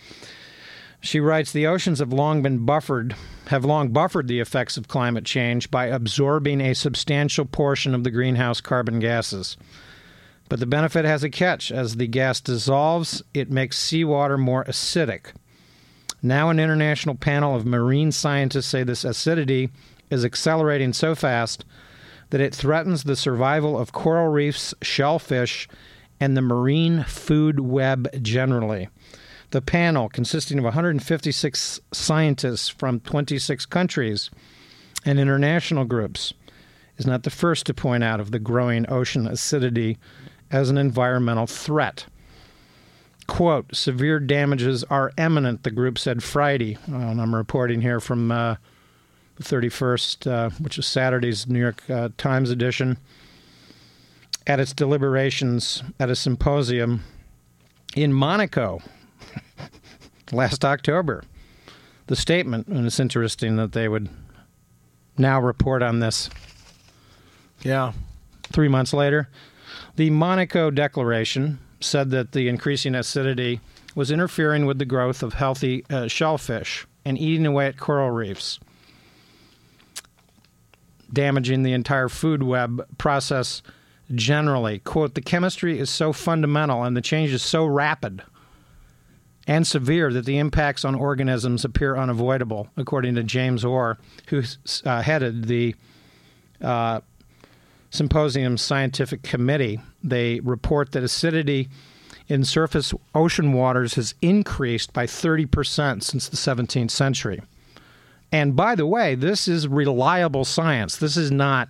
She 1.02 1.20
writes 1.20 1.52
the 1.52 1.68
oceans 1.68 2.00
have 2.00 2.12
long 2.12 2.42
been 2.42 2.66
buffered, 2.66 3.16
have 3.48 3.64
long 3.64 3.90
buffered 3.90 4.28
the 4.28 4.40
effects 4.40 4.78
of 4.78 4.88
climate 4.88 5.26
change 5.26 5.72
by 5.72 5.86
absorbing 5.86 6.60
a 6.62 6.74
substantial 6.74 7.46
portion 7.46 7.94
of 7.94 8.04
the 8.04 8.12
greenhouse 8.12 8.62
carbon 8.62 9.00
gases. 9.00 9.58
But 10.50 10.60
the 10.60 10.66
benefit 10.66 11.06
has 11.06 11.24
a 11.24 11.30
catch. 11.30 11.72
As 11.72 11.96
the 11.96 12.08
gas 12.08 12.42
dissolves, 12.42 13.22
it 13.34 13.52
makes 13.52 13.78
seawater 13.78 14.38
more 14.38 14.66
acidic. 14.66 15.28
Now, 16.22 16.50
an 16.50 16.60
international 16.60 17.16
panel 17.16 17.56
of 17.56 17.66
marine 17.66 18.12
scientists 18.12 18.68
say 18.68 18.84
this 18.84 19.06
acidity 19.06 19.70
is 20.10 20.26
accelerating 20.26 20.94
so 20.94 21.16
fast 21.16 21.66
that 22.30 22.42
it 22.42 22.54
threatens 22.54 23.04
the 23.04 23.16
survival 23.16 23.78
of 23.78 23.92
coral 23.92 24.28
reefs, 24.28 24.74
shellfish, 24.82 25.68
and 26.20 26.36
the 26.36 26.42
marine 26.42 27.04
food 27.04 27.60
web 27.60 28.08
generally. 28.22 28.90
The 29.52 29.62
panel, 29.62 30.10
consisting 30.10 30.60
of 30.60 30.66
156 30.66 31.80
scientists 31.92 32.70
from 32.70 33.00
26 33.00 33.66
countries 33.66 34.30
and 35.06 35.20
international 35.20 35.86
groups, 35.86 36.34
is 36.98 37.08
not 37.08 37.24
the 37.24 37.30
first 37.30 37.66
to 37.66 37.74
point 37.74 38.04
out 38.04 38.20
of 38.20 38.32
the 38.32 38.40
growing 38.40 38.86
ocean 38.92 39.26
acidity 39.26 39.98
as 40.52 40.70
an 40.70 40.78
environmental 40.78 41.48
threat. 41.48 42.06
Quote, 43.30 43.74
severe 43.76 44.20
damages 44.20 44.84
are 44.86 45.12
imminent, 45.18 45.64
the 45.64 45.72
group 45.72 45.98
said 46.00 46.24
Friday. 46.24 46.78
Uh, 46.92 46.96
and 46.98 47.22
I'm 47.22 47.34
reporting 47.36 47.82
here 47.82 48.00
from 48.00 48.32
uh, 48.32 48.56
the 49.36 49.44
31st, 49.44 50.28
uh, 50.30 50.50
which 50.60 50.78
is 50.80 50.86
Saturday's 50.88 51.48
New 51.48 51.60
York 51.60 51.88
uh, 51.90 52.10
Times 52.18 52.50
edition, 52.50 52.98
at 54.48 54.60
its 54.60 54.74
deliberations 54.74 55.84
at 56.00 56.10
a 56.10 56.16
symposium 56.16 57.04
in 57.96 58.12
Monaco 58.14 58.82
last 60.32 60.66
October. 60.66 61.24
The 62.08 62.16
statement, 62.16 62.68
and 62.68 62.86
it's 62.88 63.00
interesting 63.00 63.56
that 63.58 63.74
they 63.74 63.88
would 63.88 64.10
now 65.18 65.40
report 65.40 65.84
on 65.84 66.00
this 66.00 66.30
Yeah. 67.62 67.94
three 68.52 68.68
months 68.70 68.92
later. 68.92 69.30
The 69.98 70.10
Monaco 70.10 70.72
Declaration 70.72 71.60
said 71.80 72.12
that 72.12 72.32
the 72.32 72.48
increasing 72.48 72.96
acidity 72.96 73.60
was 73.96 74.12
interfering 74.12 74.66
with 74.66 74.80
the 74.80 74.86
growth 74.86 75.24
of 75.24 75.34
healthy 75.34 75.86
uh, 75.90 76.08
shellfish 76.08 76.86
and 77.06 77.18
eating 77.18 77.46
away 77.46 77.68
at 77.68 77.78
coral 77.78 78.12
reefs, 78.12 78.60
damaging 81.12 81.64
the 81.64 81.74
entire 81.74 82.10
food 82.10 82.44
web 82.44 82.86
process 82.98 83.62
generally. 84.14 84.80
Quote, 84.80 85.16
the 85.16 85.22
chemistry 85.22 85.80
is 85.80 85.90
so 85.90 86.14
fundamental 86.14 86.84
and 86.84 86.96
the 86.96 87.02
change 87.02 87.32
is 87.32 87.42
so 87.42 87.66
rapid 87.66 88.22
and 89.48 89.66
severe 89.66 90.14
that 90.14 90.26
the 90.26 90.38
impacts 90.38 90.86
on 90.86 90.94
organisms 90.94 91.66
appear 91.66 91.98
unavoidable, 91.98 92.70
according 92.78 93.16
to 93.16 93.24
James 93.24 93.66
Orr, 93.66 93.98
who 94.28 94.44
uh, 94.86 95.02
headed 95.02 95.46
the 95.46 95.76
uh, 96.62 97.00
Symposium 97.90 98.58
Scientific 98.58 99.24
Committee. 99.24 99.80
They 100.04 100.40
report 100.42 100.92
that 100.92 101.04
acidity 101.04 101.70
in 102.28 102.44
surface 102.44 102.94
ocean 103.16 103.54
waters 103.54 103.96
has 103.96 104.14
increased 104.22 104.94
by 104.94 105.06
30% 105.06 106.04
since 106.04 106.30
the 106.30 106.38
17th 106.38 106.92
century. 106.92 107.42
And 108.32 108.56
by 108.56 108.76
the 108.76 108.86
way, 108.86 109.16
this 109.16 109.48
is 109.48 109.68
reliable 109.68 110.46
science. 110.46 110.98
This 110.98 111.18
is 111.18 111.32
not 111.32 111.70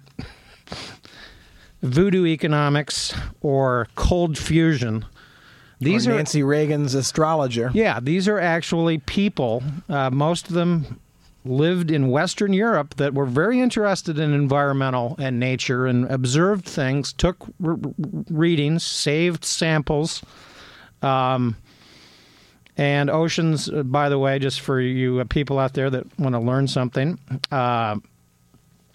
voodoo 1.82 2.26
economics 2.26 3.14
or 3.42 3.88
cold 3.96 4.38
fusion. 4.38 5.06
These 5.80 6.08
or 6.08 6.12
are 6.12 6.16
Nancy 6.18 6.44
Reagan's 6.44 6.94
astrologer. 6.94 7.72
yeah, 7.74 8.02
these 8.02 8.28
are 8.28 8.38
actually 8.40 8.98
people. 8.98 9.64
Uh, 9.88 10.10
most 10.10 10.48
of 10.48 10.54
them 10.54 11.00
lived 11.46 11.90
in 11.90 12.10
Western 12.10 12.54
Europe 12.54 12.96
that 12.96 13.14
were 13.14 13.26
very 13.26 13.62
interested 13.62 14.20
in 14.20 14.34
environmental 14.34 15.16
and 15.20 15.40
nature 15.40 15.86
and 15.86 16.06
observed 16.12 16.66
things, 16.66 17.14
took 17.14 17.48
r- 17.64 17.72
r- 17.72 17.78
readings, 18.30 18.84
saved 18.84 19.46
samples. 19.46 20.22
Um, 21.02 21.56
and 22.80 23.10
oceans, 23.10 23.70
uh, 23.70 23.84
by 23.84 24.10
the 24.10 24.18
way, 24.20 24.40
just 24.40 24.62
for 24.62 24.80
you 24.80 25.20
uh, 25.20 25.26
people 25.26 25.60
out 25.60 25.74
there 25.74 25.90
that 25.90 26.20
want 26.20 26.34
to 26.34 26.40
learn 26.40 26.68
something, 26.68 27.20
uh, 27.52 27.98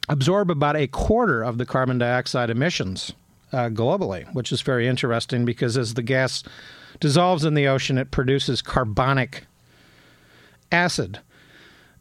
absorb 0.08 0.50
about 0.50 0.76
a 0.76 0.86
quarter 0.86 1.42
of 1.42 1.58
the 1.58 1.66
carbon 1.66 1.98
dioxide 1.98 2.50
emissions 2.50 3.12
uh, 3.52 3.68
globally, 3.68 4.32
which 4.34 4.52
is 4.52 4.62
very 4.62 4.88
interesting 4.88 5.44
because 5.44 5.76
as 5.76 5.94
the 5.94 6.02
gas 6.02 6.42
dissolves 7.00 7.44
in 7.44 7.54
the 7.54 7.68
ocean, 7.68 7.98
it 7.98 8.10
produces 8.10 8.62
carbonic 8.62 9.44
acid. 10.72 11.20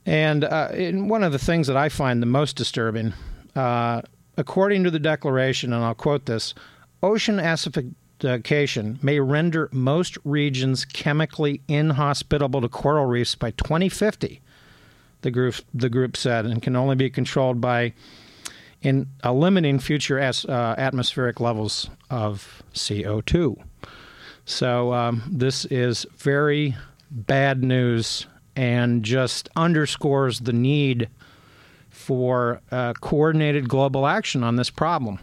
And, 0.05 0.43
uh, 0.43 0.69
and 0.71 1.09
one 1.09 1.23
of 1.23 1.31
the 1.31 1.39
things 1.39 1.67
that 1.67 1.77
I 1.77 1.89
find 1.89 2.21
the 2.21 2.27
most 2.27 2.55
disturbing, 2.55 3.13
uh, 3.55 4.01
according 4.37 4.83
to 4.83 4.91
the 4.91 4.99
declaration, 4.99 5.71
and 5.71 5.83
I'll 5.83 5.95
quote 5.95 6.25
this 6.25 6.53
ocean 7.01 7.37
acidification 7.37 9.01
may 9.01 9.19
render 9.19 9.69
most 9.71 10.17
regions 10.23 10.85
chemically 10.85 11.61
inhospitable 11.67 12.61
to 12.61 12.69
coral 12.69 13.05
reefs 13.05 13.35
by 13.35 13.51
2050 13.51 14.41
the 15.23 15.31
group 15.31 15.55
the 15.73 15.89
group 15.89 16.15
said, 16.15 16.45
and 16.45 16.61
can 16.61 16.75
only 16.75 16.95
be 16.95 17.09
controlled 17.09 17.59
by 17.59 17.93
in 18.81 19.07
uh, 19.23 19.33
limiting 19.33 19.79
future 19.79 20.19
as, 20.19 20.45
uh, 20.45 20.75
atmospheric 20.77 21.39
levels 21.39 21.89
of 22.09 22.61
CO2. 22.73 23.57
So 24.45 24.93
um, 24.93 25.23
this 25.31 25.65
is 25.65 26.05
very 26.17 26.75
bad 27.09 27.63
news 27.63 28.27
and 28.55 29.03
just 29.03 29.49
underscores 29.55 30.41
the 30.41 30.53
need 30.53 31.09
for 31.89 32.61
uh, 32.71 32.93
coordinated 32.93 33.69
global 33.69 34.07
action 34.07 34.43
on 34.43 34.55
this 34.55 34.69
problem. 34.69 35.19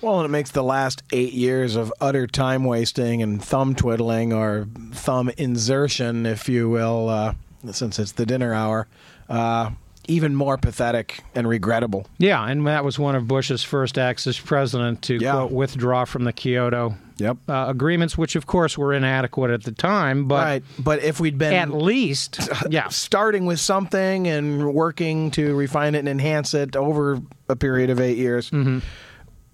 Well, 0.00 0.20
and 0.20 0.26
it 0.26 0.28
makes 0.28 0.52
the 0.52 0.62
last 0.62 1.02
eight 1.12 1.32
years 1.32 1.74
of 1.74 1.92
utter 2.00 2.28
time 2.28 2.64
wasting 2.64 3.20
and 3.20 3.42
thumb 3.42 3.74
twiddling 3.74 4.32
or 4.32 4.68
thumb 4.92 5.28
insertion, 5.36 6.24
if 6.24 6.48
you 6.48 6.68
will, 6.68 7.08
uh, 7.08 7.34
since 7.72 7.98
it's 7.98 8.12
the 8.12 8.24
dinner 8.24 8.54
hour, 8.54 8.86
uh, 9.28 9.70
even 10.08 10.34
more 10.34 10.56
pathetic 10.56 11.20
and 11.34 11.46
regrettable. 11.46 12.06
Yeah, 12.18 12.44
and 12.44 12.66
that 12.66 12.84
was 12.84 12.98
one 12.98 13.14
of 13.14 13.28
Bush's 13.28 13.62
first 13.62 13.98
acts 13.98 14.26
as 14.26 14.38
president 14.38 15.02
to 15.02 15.16
Yeah. 15.16 15.32
quote, 15.32 15.52
withdraw 15.52 16.04
from 16.06 16.24
the 16.24 16.32
Kyoto 16.32 16.94
Yep. 17.18 17.36
uh, 17.48 17.66
agreements, 17.68 18.16
which 18.16 18.34
of 18.36 18.46
course 18.46 18.78
were 18.78 18.92
inadequate 18.94 19.50
at 19.50 19.64
the 19.64 19.72
time, 19.72 20.26
but 20.26 20.44
right. 20.44 20.64
But 20.78 21.02
if 21.02 21.20
we'd 21.20 21.36
been 21.38 21.52
at 21.52 21.70
least, 21.72 22.40
yeah, 22.70 22.88
starting 22.88 23.44
with 23.46 23.60
something 23.60 24.26
and 24.26 24.72
working 24.74 25.30
to 25.32 25.54
refine 25.54 25.94
it 25.94 26.00
and 26.00 26.08
enhance 26.08 26.54
it 26.54 26.74
over 26.74 27.20
a 27.48 27.56
period 27.56 27.90
of 27.90 28.00
eight 28.00 28.16
years, 28.18 28.50
Mm-hmm. 28.50 28.78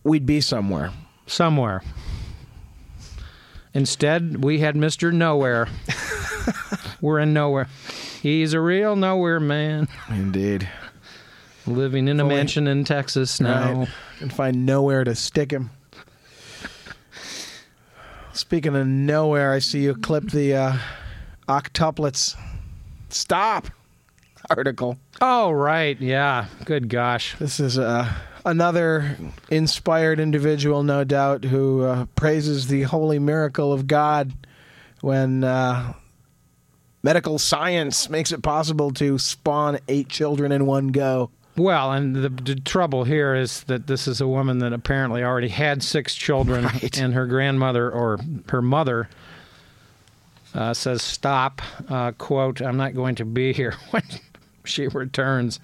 we'd 0.05 0.27
be 0.27 0.41
somewhere. 0.41 0.91
somewhere. 1.27 1.83
Instead, 3.73 4.45
we 4.45 4.61
had 4.61 4.77
Mr. 4.77 5.13
Nowhere. 5.13 5.67
We're 7.01 7.19
in 7.19 7.33
nowhere. 7.33 7.67
He's 8.25 8.55
a 8.55 8.61
real 8.61 8.97
nowhere 8.97 9.39
man, 9.39 9.87
Indeed. 10.09 10.67
living 11.67 12.09
in 12.09 12.19
a 12.19 12.23
Only- 12.23 12.37
mansion 12.37 12.67
in 12.67 12.83
Texas 12.85 13.39
now. 13.39 13.81
Right. 13.81 13.89
And 14.21 14.33
find 14.33 14.65
nowhere 14.65 15.05
to 15.05 15.15
stick 15.15 15.51
him. 15.51 15.69
Speaking 18.33 18.75
of 18.75 18.87
nowhere, 18.87 19.53
I 19.53 19.59
see 19.59 19.83
you 19.83 19.95
clip 19.95 20.31
the 20.31 20.55
uh, 20.55 20.77
octuplets. 21.49 22.35
Stop 23.11 23.67
article. 24.49 24.97
Oh, 25.21 25.51
right, 25.51 26.01
yeah. 26.01 26.47
Good 26.65 26.89
gosh. 26.89 27.37
This 27.39 27.61
is 27.61 27.79
uh, 27.79 28.11
another 28.47 29.19
inspired 29.51 30.19
individual, 30.19 30.83
no 30.83 31.05
doubt, 31.05 31.45
who 31.45 31.83
uh, 31.83 32.07
praises 32.17 32.69
the 32.69 32.85
holy 32.85 33.19
miracle 33.19 33.71
of 33.71 33.87
God 33.87 34.33
when 35.03 35.45
uh, 35.45 35.93
medical 37.05 37.39
science 37.39 38.09
makes 38.09 38.33
it 38.33 38.43
possible 38.43 38.91
to 38.91 39.19
spawn 39.19 39.79
eight 39.87 40.09
children 40.09 40.51
in 40.51 40.65
one 40.67 40.89
go. 40.89 41.31
Well, 41.57 41.93
and 41.93 42.17
the, 42.17 42.31
the 42.31 42.57
trouble 42.57 43.05
here 43.05 43.35
is 43.35 43.63
that 43.65 43.87
this 43.87 44.09
is 44.09 44.21
a 44.21 44.27
woman 44.27 44.59
that 44.59 44.73
apparently 44.73 45.23
already 45.23 45.49
had 45.49 45.85
six 45.85 46.15
children, 46.17 46.65
Right. 46.65 46.99
and 46.99 47.15
her 47.15 47.27
grandmother 47.27 47.89
or 47.91 48.19
her 48.49 48.61
mother 48.63 49.09
uh, 50.55 50.75
says, 50.75 51.03
"Stop." 51.03 51.63
Uh, 51.89 52.11
quote: 52.13 52.61
"I'm 52.61 52.77
not 52.77 52.95
going 52.95 53.15
to 53.17 53.25
be 53.25 53.53
here 53.53 53.75
when 53.91 54.03
she 54.65 54.89
returns," 54.89 55.61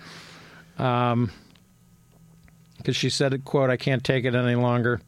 because 0.77 1.29
she 2.93 3.11
said, 3.11 3.45
"quote 3.45 3.71
I 3.71 3.77
can't 3.77 4.05
take 4.05 4.25
it 4.25 4.35
any 4.37 4.55
longer." 4.55 5.01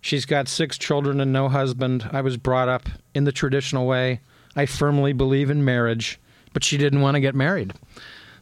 She's 0.00 0.26
got 0.26 0.48
six 0.48 0.78
children 0.78 1.20
and 1.20 1.32
no 1.32 1.48
husband. 1.48 2.08
I 2.12 2.22
was 2.22 2.36
brought 2.36 2.68
up 2.68 2.88
in 3.14 3.22
the 3.22 3.30
traditional 3.30 3.86
way. 3.86 4.18
I 4.54 4.66
firmly 4.66 5.12
believe 5.12 5.50
in 5.50 5.64
marriage, 5.64 6.20
but 6.52 6.64
she 6.64 6.76
didn't 6.76 7.00
want 7.00 7.14
to 7.14 7.20
get 7.20 7.34
married. 7.34 7.72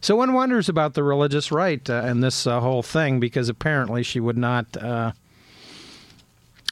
So 0.01 0.15
one 0.15 0.33
wonders 0.33 0.67
about 0.67 0.93
the 0.95 1.03
religious 1.03 1.51
right 1.51 1.87
uh, 1.89 2.01
and 2.03 2.23
this 2.23 2.47
uh, 2.47 2.59
whole 2.59 2.81
thing 2.81 3.19
because 3.19 3.49
apparently 3.49 4.01
she 4.01 4.19
would 4.19 4.37
not 4.37 4.75
uh, 4.75 5.11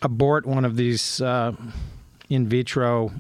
abort 0.01 0.45
one 0.45 0.65
of 0.65 0.75
these 0.75 1.21
uh, 1.21 1.53
in 2.29 2.47
vitro 2.47 3.11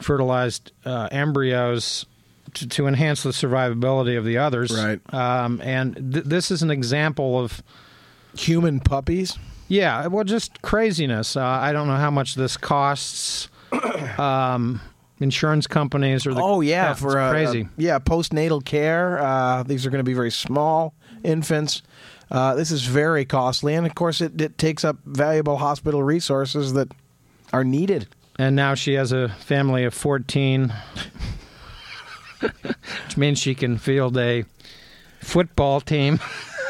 fertilized 0.00 0.72
uh, 0.84 1.08
embryos 1.10 2.06
to, 2.54 2.68
to 2.68 2.86
enhance 2.86 3.22
the 3.22 3.30
survivability 3.30 4.16
of 4.16 4.24
the 4.24 4.38
others. 4.38 4.72
Right. 4.72 5.00
Um, 5.12 5.60
and 5.62 6.12
th- 6.12 6.24
this 6.24 6.50
is 6.50 6.62
an 6.62 6.70
example 6.70 7.38
of 7.38 7.62
Human 8.38 8.80
puppies? 8.80 9.38
yeah, 9.68 10.06
well, 10.06 10.24
just 10.24 10.60
craziness. 10.62 11.36
Uh, 11.36 11.44
I 11.44 11.72
don't 11.72 11.88
know 11.88 11.96
how 11.96 12.10
much 12.10 12.34
this 12.34 12.56
costs. 12.56 13.48
Um, 14.18 14.80
insurance 15.20 15.66
companies 15.66 16.26
or 16.26 16.34
the 16.34 16.42
oh 16.42 16.60
yeah, 16.60 16.92
it's 16.92 17.00
for 17.00 17.18
uh, 17.18 17.30
crazy. 17.30 17.62
uh, 17.62 17.68
yeah 17.76 17.98
postnatal 17.98 18.64
care. 18.64 19.18
Uh, 19.18 19.62
these 19.62 19.86
are 19.86 19.90
going 19.90 20.00
to 20.00 20.04
be 20.04 20.14
very 20.14 20.30
small 20.30 20.94
infants. 21.24 21.82
Uh, 22.30 22.54
this 22.54 22.70
is 22.70 22.82
very 22.84 23.24
costly, 23.24 23.74
and 23.74 23.86
of 23.86 23.94
course, 23.94 24.20
it, 24.20 24.40
it 24.40 24.58
takes 24.58 24.84
up 24.84 24.96
valuable 25.04 25.58
hospital 25.58 26.02
resources 26.02 26.72
that 26.72 26.90
are 27.52 27.64
needed. 27.64 28.08
And 28.38 28.56
now 28.56 28.74
she 28.74 28.94
has 28.94 29.12
a 29.12 29.28
family 29.28 29.84
of 29.84 29.94
14, 29.94 30.72
which 32.40 33.16
means 33.16 33.38
she 33.38 33.54
can 33.54 33.78
field 33.78 34.18
a 34.18 34.44
football 35.20 35.80
team 35.80 36.18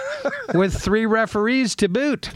with 0.55 0.75
three 0.81 1.07
referees 1.07 1.75
to 1.77 1.89
boot. 1.89 2.31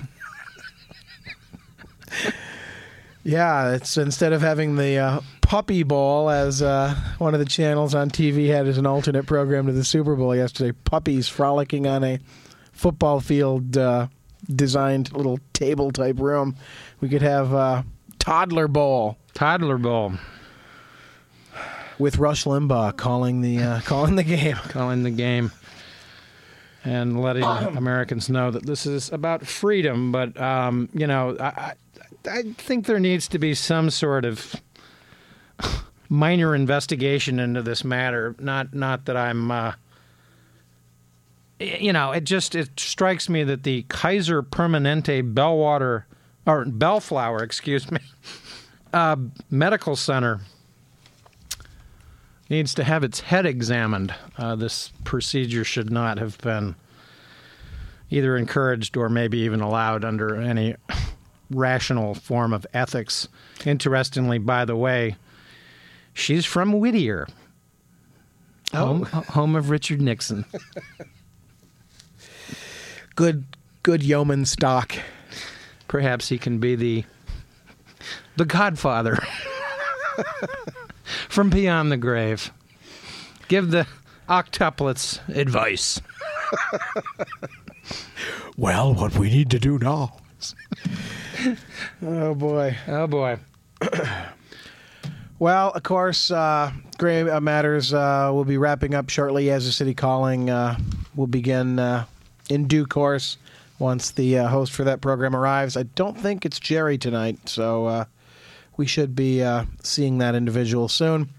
Yeah, 3.23 3.73
it's 3.73 3.97
instead 3.99 4.33
of 4.33 4.41
having 4.41 4.77
the 4.77 4.97
uh, 4.97 5.21
puppy 5.43 5.83
bowl 5.83 6.31
as 6.31 6.63
uh, 6.63 6.95
one 7.19 7.35
of 7.35 7.41
the 7.41 7.47
channels 7.47 7.95
on 7.95 8.11
TV 8.11 8.49
had 8.49 8.67
as 8.67 8.79
an 8.79 8.87
alternate 8.87 9.27
program 9.27 9.67
to 9.67 9.73
the 9.73 9.85
Super 9.85 10.17
Bowl 10.17 10.35
yesterday. 10.35 10.73
Puppies 10.85 11.29
frolicking 11.29 11.87
on 11.87 12.03
a 12.03 12.19
football 12.73 13.21
field 13.21 13.77
uh, 13.77 14.07
designed 14.55 15.13
little 15.13 15.39
table 15.53 15.91
type 15.91 16.19
room. 16.19 16.57
We 17.01 17.11
could 17.11 17.23
have 17.23 17.53
uh, 17.53 17.83
toddler 18.19 18.69
bowl 18.69 19.19
Toddler 19.35 19.79
Bowl, 19.79 20.15
with 21.99 22.19
Rush 22.19 22.45
Limbaugh 22.45 22.97
calling 22.97 23.41
the 23.41 23.59
uh, 23.59 23.81
calling 23.85 24.17
the 24.17 24.25
game. 24.25 24.57
calling 24.69 25.03
the 25.03 25.11
game 25.11 25.53
and 26.85 27.21
letting 27.21 27.45
Americans 27.77 28.29
know 28.29 28.51
that 28.51 28.67
this 28.67 28.87
is 28.87 29.11
about 29.13 29.47
freedom. 29.47 30.13
But, 30.13 30.39
um, 30.41 30.89
you 30.93 31.07
know, 31.07 31.37
I, 31.39 31.45
I, 31.47 31.73
I 32.29 32.43
think 32.57 32.87
there 32.87 33.01
needs 33.01 33.29
to 33.29 33.39
be 33.39 33.55
some 33.55 33.91
sort 33.91 34.25
of 34.25 34.55
minor 36.09 36.55
investigation 36.55 37.39
into 37.39 37.63
this 37.63 37.85
matter. 37.85 38.35
Not, 38.39 38.75
not 38.75 39.07
that 39.07 39.17
I'm. 39.17 39.51
Uh, 39.51 39.73
you 41.59 41.93
know, 41.93 42.13
it 42.13 42.25
just 42.25 42.55
it 42.55 42.81
strikes 42.81 43.29
me 43.29 43.45
that 43.45 43.65
the 43.65 43.85
Kaiser 43.89 44.43
Permanente 44.43 45.35
Bellwater 45.35 46.05
or 46.47 46.65
Bellflower, 46.65 47.43
excuse 47.43 47.91
me, 47.91 48.01
uh, 48.93 49.17
medical 49.51 49.95
center 49.95 50.41
needs 52.49 52.75
to 52.75 52.85
have 52.85 53.05
its 53.05 53.21
head 53.21 53.47
examined. 53.47 54.15
Uh, 54.37 54.57
this 54.57 54.93
procedure 55.05 55.65
should 55.65 55.91
not 55.91 56.19
have 56.19 56.39
been 56.39 56.75
either 58.11 58.37
encouraged 58.37 58.97
or 58.97 59.09
maybe 59.09 59.39
even 59.39 59.61
allowed 59.61 60.05
under 60.05 60.35
any 60.35 60.75
rational 61.51 62.15
form 62.15 62.53
of 62.53 62.67
ethics. 62.73 63.29
Interestingly, 63.65 64.39
by 64.39 64.65
the 64.65 64.77
way, 64.77 65.17
she's 66.15 66.47
from 66.47 66.73
Whittier, 66.79 67.27
oh. 68.73 68.79
home, 68.79 69.03
home 69.05 69.57
of 69.57 69.71
Richard 69.71 70.01
Nixon. 70.01 70.45
Good, 73.17 73.45
good 73.83 74.03
yeoman 74.03 74.47
stock. 74.47 74.95
Perhaps 75.89 76.31
he 76.31 76.39
can 76.39 76.59
be 76.59 76.75
the 76.75 77.05
the 78.37 78.47
Godfather 78.47 79.19
from 81.29 81.51
beyond 81.51 81.93
the 81.93 81.99
grave. 81.99 82.51
Give 83.49 83.71
the 83.71 83.87
octuplets 84.27 85.21
advice. 85.37 86.01
Well, 88.57 88.93
what 88.93 89.17
we 89.17 89.31
need 89.31 89.51
to 89.53 89.59
do 89.59 89.79
now. 89.79 90.17
oh 92.03 92.35
boy. 92.35 92.77
Oh 92.87 93.07
boy. 93.07 93.39
Well, 95.41 95.71
of 95.71 95.83
course, 95.85 96.31
uh, 96.31 96.71
Gray 96.99 97.23
uh, 97.23 97.41
Matters 97.41 97.95
uh, 97.95 98.31
will 98.31 98.45
be 98.45 98.59
wrapping 98.59 98.95
up 98.95 99.09
shortly 99.09 99.51
as 99.51 99.65
the 99.65 99.73
City 99.73 99.95
Calling 99.95 100.51
uh, 100.51 100.79
will 101.17 101.29
begin 101.29 101.79
uh, 101.79 102.05
in 102.51 102.67
due 102.67 102.85
course 102.85 103.39
once 103.79 104.11
the 104.11 104.37
uh, 104.37 104.49
host 104.49 104.71
for 104.71 104.85
that 104.85 105.01
program 105.01 105.35
arrives. 105.35 105.79
I 105.79 105.85
don't 105.85 106.19
think 106.19 106.45
it's 106.45 106.61
Jerry 106.61 106.99
tonight, 106.99 107.39
so 107.49 107.87
uh, 107.87 108.05
we 108.77 108.87
should 108.87 109.17
be 109.17 109.43
uh, 109.43 109.65
seeing 109.83 110.19
that 110.19 110.35
individual 110.35 110.89
soon. 110.89 111.31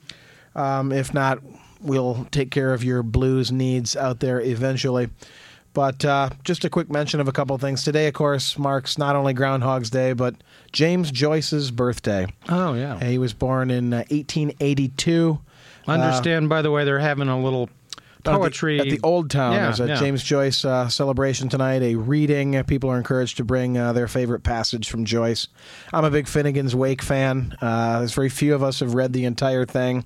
Um, 0.56 0.92
if 0.92 1.14
not, 1.14 1.38
we'll 1.80 2.28
take 2.32 2.50
care 2.50 2.74
of 2.74 2.84
your 2.84 3.04
blues 3.04 3.52
needs 3.52 3.96
out 3.96 4.20
there 4.20 4.42
eventually. 4.42 5.10
But 5.74 6.04
uh, 6.04 6.30
just 6.44 6.66
a 6.66 6.70
quick 6.70 6.90
mention 6.90 7.20
of 7.20 7.28
a 7.28 7.32
couple 7.32 7.56
of 7.56 7.62
things. 7.62 7.84
Today, 7.84 8.08
of 8.08 8.14
course, 8.14 8.58
marks 8.58 8.98
not 8.98 9.16
only 9.16 9.34
Groundhog's 9.34 9.90
Day, 9.90 10.14
but 10.14 10.36
James 10.74 11.12
Joyce's 11.12 11.72
birthday. 11.72 12.28
Oh 12.50 12.74
yeah. 12.74 13.00
He 13.00 13.18
was 13.18 13.34
born 13.34 13.72
in 13.72 13.94
uh, 13.94 14.04
1882. 14.10 15.40
Understand, 15.88 16.50
by 16.50 16.62
the 16.62 16.72
way, 16.72 16.84
they're 16.86 17.00
having 17.00 17.28
a 17.28 17.42
little 17.42 17.70
Uh, 18.26 18.32
at 18.32 18.34
the- 18.34 18.40
poetry 18.40 18.80
at 18.80 18.90
the, 18.90 19.00
Old 19.04 19.30
Town. 19.30 19.54
Yeah, 19.54 19.64
There's 19.66 19.80
a 19.80 19.88
yeah. 19.88 19.96
James 19.96 20.24
Joyce 20.24 20.64
uh, 20.66 20.90
celebration 20.90 21.50
tonight, 21.50 21.82
a 21.82 21.96
reading. 21.96 22.62
People 22.66 22.90
are 22.90 22.98
encouraged 22.98 23.38
to 23.38 23.44
bring 23.44 23.78
uh, 23.78 23.94
their 23.94 24.08
favorite 24.08 24.44
passage 24.44 24.90
from 24.90 25.06
Joyce. 25.06 25.48
I'm 25.94 26.06
a 26.06 26.12
big 26.12 26.28
Finnegan's 26.28 26.76
Wake 26.76 27.02
fan. 27.02 27.56
Uh, 27.62 28.00
there's 28.00 28.14
very 28.14 28.30
few 28.30 28.54
of 28.54 28.64
us 28.64 28.80
have 28.82 28.94
read 28.94 29.14
the 29.14 29.26
entire 29.26 29.66
thing. 29.66 30.06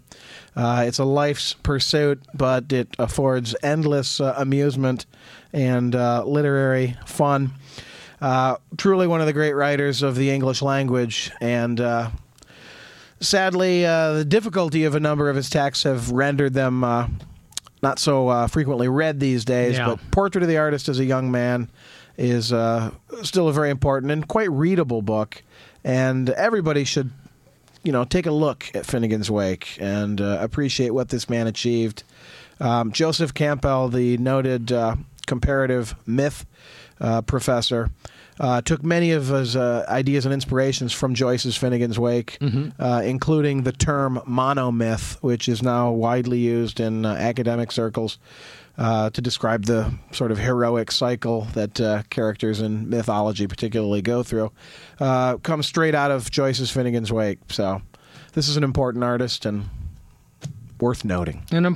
Uh, 0.56 0.86
it's 0.88 1.00
a 1.00 1.04
life's 1.06 1.54
pursuit, 1.54 2.22
but 2.34 2.72
it 2.72 2.96
affords 2.98 3.56
endless 3.62 4.22
uh, 4.22 4.34
amusement 4.38 5.06
and 5.52 5.96
uh, 5.96 6.24
literary 6.26 6.96
fun. 7.06 7.52
Uh, 8.22 8.56
truly 8.78 9.08
one 9.08 9.20
of 9.20 9.28
the 9.28 9.34
great 9.34 9.54
writers 9.54 10.02
of 10.02 10.16
the 10.16 10.32
English 10.32 10.62
language, 10.62 11.32
and 11.42 11.82
uh, 11.82 12.10
sadly, 13.20 13.86
uh, 13.86 14.14
the 14.14 14.26
difficulty 14.26 14.86
of 14.86 14.96
a 14.96 15.00
number 15.00 15.30
of 15.30 15.36
his 15.36 15.50
texts 15.50 15.84
have 15.84 16.12
rendered 16.12 16.54
them 16.54 16.84
uh, 16.84 17.08
not 17.82 18.00
so 18.00 18.30
uh, 18.30 18.48
frequently 18.48 18.88
read 18.88 19.20
these 19.20 19.46
days. 19.46 19.78
Yeah. 19.78 19.88
But 19.88 20.12
Portrait 20.12 20.42
of 20.44 20.50
the 20.50 20.58
Artist 20.58 20.90
as 20.90 21.00
a 21.00 21.06
Young 21.06 21.32
Man 21.32 21.70
is 22.18 22.54
uh, 22.54 22.92
still 23.24 23.48
a 23.48 23.54
very 23.54 23.70
important 23.70 24.12
and 24.12 24.28
quite 24.28 24.50
readable 24.52 25.02
book, 25.02 25.44
and 25.84 26.30
everybody 26.30 26.84
should, 26.84 27.12
you 27.84 27.92
know, 27.92 28.06
take 28.06 28.26
a 28.26 28.32
look 28.32 28.72
at 28.74 28.86
Finnegan's 28.86 29.30
Wake 29.30 29.78
and 29.80 30.22
uh, 30.22 30.38
appreciate 30.40 30.92
what 30.92 31.10
this 31.10 31.30
man 31.30 31.48
achieved. 31.48 32.04
Um, 32.60 32.92
Joseph 32.92 33.34
Campbell, 33.34 33.90
the 33.90 34.18
noted 34.18 34.72
uh, 34.72 34.96
comparative 35.28 35.96
myth 36.08 36.46
uh, 37.02 37.22
professor, 37.22 37.92
uh, 38.40 38.62
took 38.62 38.84
many 38.84 39.12
of 39.12 39.28
his 39.28 39.56
uh, 39.56 39.86
ideas 39.88 40.26
and 40.26 40.34
inspirations 40.34 40.92
from 40.94 41.14
Joyce's 41.14 41.56
Finnegan's 41.56 41.98
Wake, 42.00 42.38
uh, 42.80 43.02
including 43.06 43.64
the 43.64 43.72
term 43.72 44.20
monomyth, 44.28 45.16
which 45.22 45.48
is 45.48 45.62
now 45.64 45.92
widely 45.92 46.40
used 46.40 46.80
in 46.80 47.06
uh, 47.06 47.14
academic 47.14 47.72
circles 47.72 48.18
uh, 48.78 49.10
to 49.12 49.22
describe 49.22 49.66
the 49.66 49.94
sort 50.12 50.32
of 50.32 50.38
heroic 50.38 50.92
cycle 50.92 51.42
that 51.54 51.80
uh, 51.80 52.04
characters 52.10 52.60
in 52.60 52.90
mythology 52.90 53.48
particularly 53.48 54.02
go 54.02 54.22
through. 54.24 54.52
Uh, 55.00 55.38
comes 55.38 55.66
straight 55.66 55.96
out 55.96 56.12
of 56.12 56.30
Joyce's 56.30 56.72
Finnegan's 56.72 57.12
Wake. 57.12 57.40
So 57.50 57.82
this 58.34 58.50
is 58.50 58.58
an 58.58 58.64
important 58.64 59.04
artist 59.04 59.46
and 59.46 59.70
worth 60.82 61.06
noting. 61.06 61.44